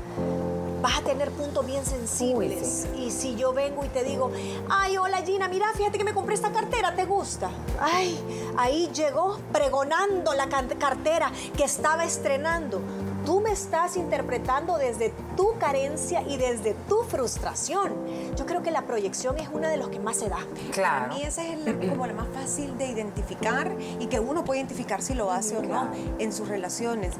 vas 0.84 0.98
a 0.98 1.02
tener 1.02 1.32
puntos 1.32 1.66
bien 1.66 1.86
sensibles. 1.86 2.88
Uy, 2.94 3.06
Y 3.06 3.12
si 3.12 3.36
yo 3.36 3.54
vengo 3.54 3.86
y 3.86 3.88
te 3.88 4.04
digo, 4.04 4.30
ay, 4.70 4.98
hola 4.98 5.22
Gina, 5.22 5.48
mira, 5.48 5.66
fíjate 5.74 5.98
que 5.98 6.04
me 6.04 6.14
compré 6.14 6.36
esta 6.36 6.52
cartera, 6.52 6.94
¿te 6.94 7.06
gusta? 7.06 7.50
Ay, 7.80 8.20
ahí 8.58 8.90
llegó 8.94 9.40
pregonando 9.54 10.34
la 10.34 10.50
cartera 10.50 11.32
que 11.56 11.64
estaba 11.64 12.04
estrenando. 12.04 12.82
Tú 13.26 13.42
me 13.42 13.52
estás 13.52 13.98
interpretando 13.98 14.78
desde 14.78 15.14
tu 15.36 15.58
carencia 15.58 16.22
y 16.22 16.38
desde 16.38 16.74
tu 16.88 17.04
frustración. 17.04 17.94
Yo 18.36 18.46
creo 18.46 18.62
que 18.62 18.72
la 18.72 18.84
proyección 18.84 19.38
es 19.40 19.50
una 19.52 19.70
de 19.70 19.78
los 19.78 19.90
que 19.90 20.00
más 20.00 20.18
se 20.18 20.30
da. 20.30 20.40
Claro. 20.72 21.06
Para 21.06 21.16
mí 21.16 21.24
esa 21.24 21.46
es 21.46 21.58
como 21.90 22.08
la 22.08 22.14
más 22.14 22.28
fácil 22.34 22.78
de 22.78 22.88
identificar 22.88 23.76
y 24.00 24.08
que 24.08 24.20
uno 24.20 24.44
puede 24.44 24.60
identificar 24.60 25.02
si 25.02 25.14
lo 25.14 25.32
hace 25.32 25.58
o 25.58 25.64
no 25.64 25.90
en 26.20 26.34
sus 26.34 26.48
relaciones. 26.48 27.16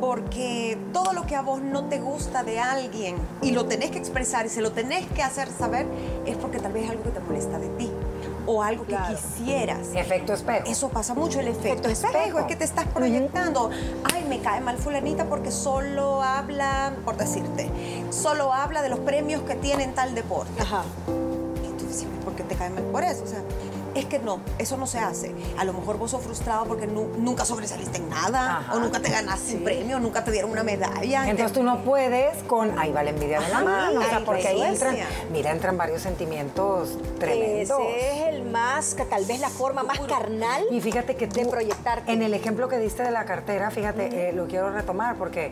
Porque 0.00 0.78
todo 0.92 1.12
lo 1.12 1.26
que 1.26 1.36
a 1.36 1.42
vos 1.42 1.60
no 1.60 1.84
te 1.84 2.00
gusta 2.00 2.42
de 2.42 2.58
alguien 2.58 3.16
y 3.42 3.50
lo 3.50 3.66
tenés 3.66 3.90
que 3.90 3.98
expresar 3.98 4.46
y 4.46 4.48
se 4.48 4.62
lo 4.62 4.72
tenés 4.72 5.06
que 5.08 5.22
hacer 5.22 5.48
saber 5.50 5.86
es 6.26 6.36
porque 6.36 6.58
tal 6.58 6.72
vez 6.72 6.84
es 6.84 6.90
algo 6.90 7.02
que 7.02 7.10
te 7.10 7.20
molesta 7.20 7.58
de 7.58 7.68
ti 7.70 7.90
o 8.46 8.62
algo 8.62 8.86
que 8.86 8.96
quisieras. 9.08 9.88
Efecto 9.94 10.32
espejo. 10.34 10.66
Eso 10.66 10.88
pasa 10.88 11.14
mucho, 11.14 11.40
el 11.40 11.48
efecto 11.48 11.88
Efecto 11.88 11.88
espejo. 11.88 12.16
espejo. 12.18 12.38
Es 12.40 12.44
que 12.46 12.56
te 12.56 12.64
estás 12.64 12.86
proyectando. 12.88 13.70
Ay, 14.12 14.24
me 14.28 14.40
cae 14.40 14.60
mal 14.60 14.76
fulanita 14.78 15.24
porque 15.26 15.50
solo 15.50 16.22
habla, 16.22 16.92
por 17.04 17.16
decirte, 17.16 17.70
solo 18.10 18.52
habla 18.52 18.82
de 18.82 18.88
los 18.88 18.98
premios 19.00 19.42
que 19.42 19.54
tiene 19.54 19.84
en 19.84 19.94
tal 19.94 20.14
deporte. 20.14 20.60
Ajá. 20.62 20.82
Y 21.64 21.78
tú 21.78 21.86
dices, 21.86 22.06
¿por 22.24 22.34
qué 22.34 22.42
te 22.44 22.54
cae 22.54 22.70
mal 22.70 22.82
por 22.84 23.02
eso? 23.04 23.24
O 23.24 23.26
sea, 23.26 23.40
es 23.94 24.04
que 24.06 24.18
no, 24.18 24.40
eso 24.58 24.76
no 24.76 24.86
se 24.86 24.98
hace. 24.98 25.34
A 25.58 25.64
lo 25.64 25.72
mejor 25.72 25.98
vos 25.98 26.10
sos 26.10 26.22
frustrado 26.22 26.64
porque 26.66 26.86
nu- 26.86 27.10
nunca 27.18 27.44
sobresaliste 27.44 27.98
en 27.98 28.08
nada, 28.08 28.58
Ajá. 28.58 28.74
o 28.74 28.80
nunca 28.80 29.00
te 29.00 29.10
ganaste 29.10 29.54
un 29.56 29.64
premio, 29.64 29.98
nunca 30.00 30.24
te 30.24 30.30
dieron 30.30 30.50
una 30.50 30.62
medalla. 30.62 31.28
Entonces 31.28 31.52
tú 31.52 31.62
no 31.62 31.82
puedes 31.82 32.42
con, 32.44 32.78
ahí 32.78 32.92
va 32.92 33.02
la 33.02 33.10
envidia 33.10 33.40
de 33.40 33.48
la 33.48 33.60
mano, 33.60 34.00
o 34.00 34.04
sea, 34.04 34.24
porque 34.24 34.48
ahí 34.48 34.62
entran, 34.62 34.96
mira, 35.32 35.50
entran 35.52 35.76
varios 35.76 36.02
sentimientos 36.02 36.96
tremendos. 37.18 37.78
Ese 37.96 38.28
es 38.28 38.34
el 38.34 38.44
más, 38.44 38.94
que 38.94 39.04
tal 39.04 39.24
vez 39.24 39.40
la 39.40 39.48
forma 39.50 39.82
más 39.82 39.98
carnal 40.00 40.64
Y 40.70 40.80
fíjate 40.80 41.16
que 41.16 41.26
de 41.26 41.44
tú, 41.44 41.50
proyectarte. 41.50 42.12
En 42.12 42.22
el 42.22 42.34
ejemplo 42.34 42.68
que 42.68 42.78
diste 42.78 43.02
de 43.02 43.10
la 43.10 43.24
cartera, 43.24 43.70
fíjate, 43.70 44.28
eh, 44.28 44.32
lo 44.32 44.46
quiero 44.46 44.70
retomar 44.70 45.16
porque 45.16 45.50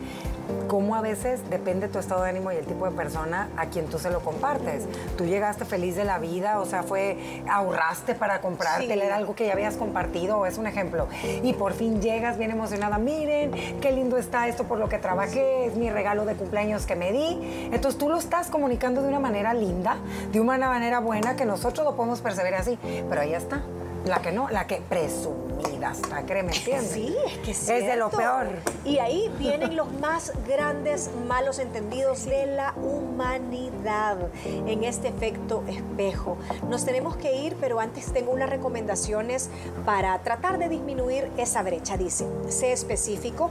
como 0.67 0.95
a 0.95 1.01
veces 1.01 1.41
depende 1.49 1.87
tu 1.87 1.99
estado 1.99 2.23
de 2.23 2.29
ánimo 2.29 2.51
y 2.51 2.55
el 2.55 2.65
tipo 2.65 2.85
de 2.85 2.91
persona 2.91 3.49
a 3.57 3.67
quien 3.67 3.87
tú 3.87 3.99
se 3.99 4.09
lo 4.09 4.19
compartes. 4.21 4.85
Tú 5.17 5.25
llegaste 5.25 5.65
feliz 5.65 5.95
de 5.95 6.05
la 6.05 6.19
vida, 6.19 6.59
o 6.59 6.65
sea, 6.65 6.83
fue, 6.83 7.43
ahorraste 7.49 8.15
para 8.15 8.41
comprarte, 8.41 8.85
Sí. 8.93 8.99
era 8.99 9.15
algo 9.15 9.35
que 9.35 9.47
ya 9.47 9.53
habías 9.53 9.75
compartido, 9.75 10.45
es 10.45 10.57
un 10.57 10.67
ejemplo. 10.67 11.07
Y 11.43 11.53
por 11.53 11.73
fin 11.73 12.01
llegas 12.01 12.37
bien 12.37 12.51
emocionada, 12.51 12.97
miren, 12.97 13.51
qué 13.81 13.91
lindo 13.91 14.17
está 14.17 14.47
esto 14.47 14.65
por 14.65 14.77
lo 14.79 14.89
que 14.89 14.97
trabajé, 14.99 15.65
es 15.65 15.75
mi 15.75 15.89
regalo 15.89 16.25
de 16.25 16.35
cumpleaños 16.35 16.85
que 16.85 16.95
me 16.95 17.11
di. 17.11 17.69
Entonces 17.71 17.97
tú 17.97 18.09
lo 18.09 18.17
estás 18.17 18.49
comunicando 18.49 19.01
de 19.01 19.07
una 19.07 19.19
manera 19.19 19.53
linda, 19.53 19.97
de 20.31 20.39
una 20.39 20.57
manera 20.57 20.99
buena, 20.99 21.35
que 21.35 21.45
nosotros 21.45 21.85
lo 21.85 21.95
podemos 21.95 22.21
percibir 22.21 22.55
así, 22.55 22.77
pero 23.09 23.21
ahí 23.21 23.33
está. 23.33 23.61
La 24.05 24.21
que 24.21 24.31
no, 24.31 24.49
la 24.49 24.65
que 24.65 24.77
presumida 24.77 25.91
está, 25.91 26.23
créeme, 26.23 26.55
¿entiendes? 26.55 26.91
Sí, 26.91 27.15
es 27.25 27.37
que 27.39 27.51
es 27.51 27.85
de 27.85 27.95
lo 27.95 28.09
peor. 28.09 28.47
Y 28.85 28.99
ahí 28.99 29.31
vienen 29.37 29.75
los 29.75 29.91
más 29.93 30.31
grandes 30.47 31.09
malos 31.27 31.59
entendidos 31.59 32.25
de 32.25 32.47
la 32.47 32.73
humanidad 32.75 34.17
en 34.45 34.83
este 34.83 35.09
efecto 35.09 35.63
espejo. 35.67 36.37
Nos 36.69 36.85
tenemos 36.85 37.17
que 37.17 37.35
ir, 37.35 37.55
pero 37.59 37.79
antes 37.79 38.11
tengo 38.13 38.31
unas 38.31 38.49
recomendaciones 38.49 39.49
para 39.85 40.17
tratar 40.19 40.57
de 40.57 40.69
disminuir 40.69 41.29
esa 41.37 41.61
brecha. 41.61 41.97
Dice, 41.97 42.25
sé 42.47 42.71
específico, 42.71 43.49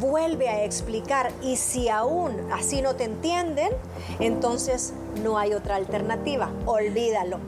vuelve 0.00 0.48
a 0.48 0.64
explicar 0.64 1.30
y 1.42 1.56
si 1.56 1.88
aún 1.88 2.52
así 2.52 2.82
no 2.82 2.96
te 2.96 3.04
entienden, 3.04 3.70
entonces 4.18 4.92
no 5.22 5.38
hay 5.38 5.54
otra 5.54 5.76
alternativa. 5.76 6.50
Olvídalo. 6.66 7.38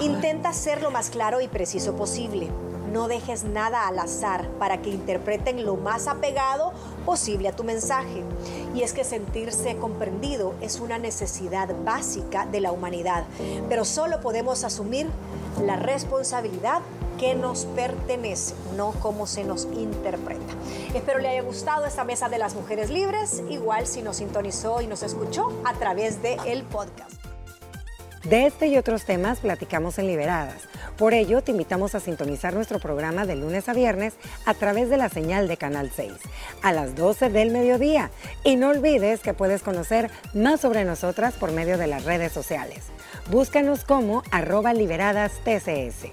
Intenta 0.00 0.52
ser 0.52 0.82
lo 0.82 0.90
más 0.90 1.08
claro 1.08 1.40
y 1.40 1.48
preciso 1.48 1.96
posible. 1.96 2.50
No 2.92 3.08
dejes 3.08 3.44
nada 3.44 3.88
al 3.88 3.98
azar 3.98 4.46
para 4.58 4.82
que 4.82 4.90
interpreten 4.90 5.64
lo 5.64 5.76
más 5.76 6.06
apegado 6.06 6.72
posible 7.06 7.48
a 7.48 7.56
tu 7.56 7.64
mensaje. 7.64 8.22
Y 8.74 8.82
es 8.82 8.92
que 8.92 9.04
sentirse 9.04 9.76
comprendido 9.76 10.54
es 10.60 10.80
una 10.80 10.98
necesidad 10.98 11.74
básica 11.84 12.44
de 12.44 12.60
la 12.60 12.72
humanidad, 12.72 13.24
pero 13.70 13.86
solo 13.86 14.20
podemos 14.20 14.64
asumir 14.64 15.08
la 15.64 15.76
responsabilidad 15.76 16.82
que 17.18 17.34
nos 17.34 17.64
pertenece, 17.64 18.54
no 18.76 18.92
cómo 19.00 19.26
se 19.26 19.44
nos 19.44 19.64
interpreta. 19.64 20.54
Espero 20.94 21.18
le 21.18 21.28
haya 21.28 21.42
gustado 21.42 21.86
esta 21.86 22.04
mesa 22.04 22.28
de 22.28 22.36
las 22.36 22.54
mujeres 22.54 22.90
libres, 22.90 23.42
igual 23.48 23.86
si 23.86 24.02
nos 24.02 24.16
sintonizó 24.16 24.82
y 24.82 24.86
nos 24.86 25.02
escuchó 25.02 25.50
a 25.64 25.72
través 25.72 26.22
del 26.22 26.38
el 26.44 26.62
podcast. 26.64 27.25
De 28.28 28.46
este 28.46 28.66
y 28.66 28.76
otros 28.76 29.04
temas 29.04 29.38
platicamos 29.38 30.00
en 30.00 30.08
Liberadas. 30.08 30.62
Por 30.96 31.14
ello, 31.14 31.42
te 31.42 31.52
invitamos 31.52 31.94
a 31.94 32.00
sintonizar 32.00 32.54
nuestro 32.54 32.80
programa 32.80 33.24
de 33.24 33.36
lunes 33.36 33.68
a 33.68 33.72
viernes 33.72 34.14
a 34.46 34.54
través 34.54 34.90
de 34.90 34.96
la 34.96 35.08
señal 35.08 35.46
de 35.46 35.56
Canal 35.56 35.92
6 35.94 36.12
a 36.60 36.72
las 36.72 36.96
12 36.96 37.30
del 37.30 37.52
mediodía. 37.52 38.10
Y 38.42 38.56
no 38.56 38.70
olvides 38.70 39.20
que 39.20 39.32
puedes 39.32 39.62
conocer 39.62 40.10
más 40.34 40.60
sobre 40.60 40.84
nosotras 40.84 41.34
por 41.34 41.52
medio 41.52 41.78
de 41.78 41.86
las 41.86 42.04
redes 42.04 42.32
sociales. 42.32 42.86
Búscanos 43.30 43.84
como 43.84 44.24
arroba 44.32 44.72
liberadas 44.72 45.34
TCS. 45.44 46.10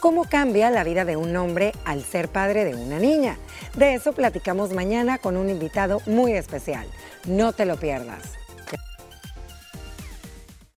¿Cómo 0.00 0.24
cambia 0.24 0.70
la 0.70 0.82
vida 0.82 1.04
de 1.04 1.16
un 1.16 1.36
hombre 1.36 1.72
al 1.84 2.02
ser 2.02 2.28
padre 2.28 2.64
de 2.64 2.74
una 2.74 2.98
niña? 2.98 3.38
De 3.76 3.94
eso 3.94 4.12
platicamos 4.12 4.72
mañana 4.72 5.18
con 5.18 5.36
un 5.36 5.50
invitado 5.50 6.00
muy 6.06 6.32
especial. 6.32 6.88
No 7.26 7.52
te 7.52 7.64
lo 7.64 7.76
pierdas. 7.76 8.43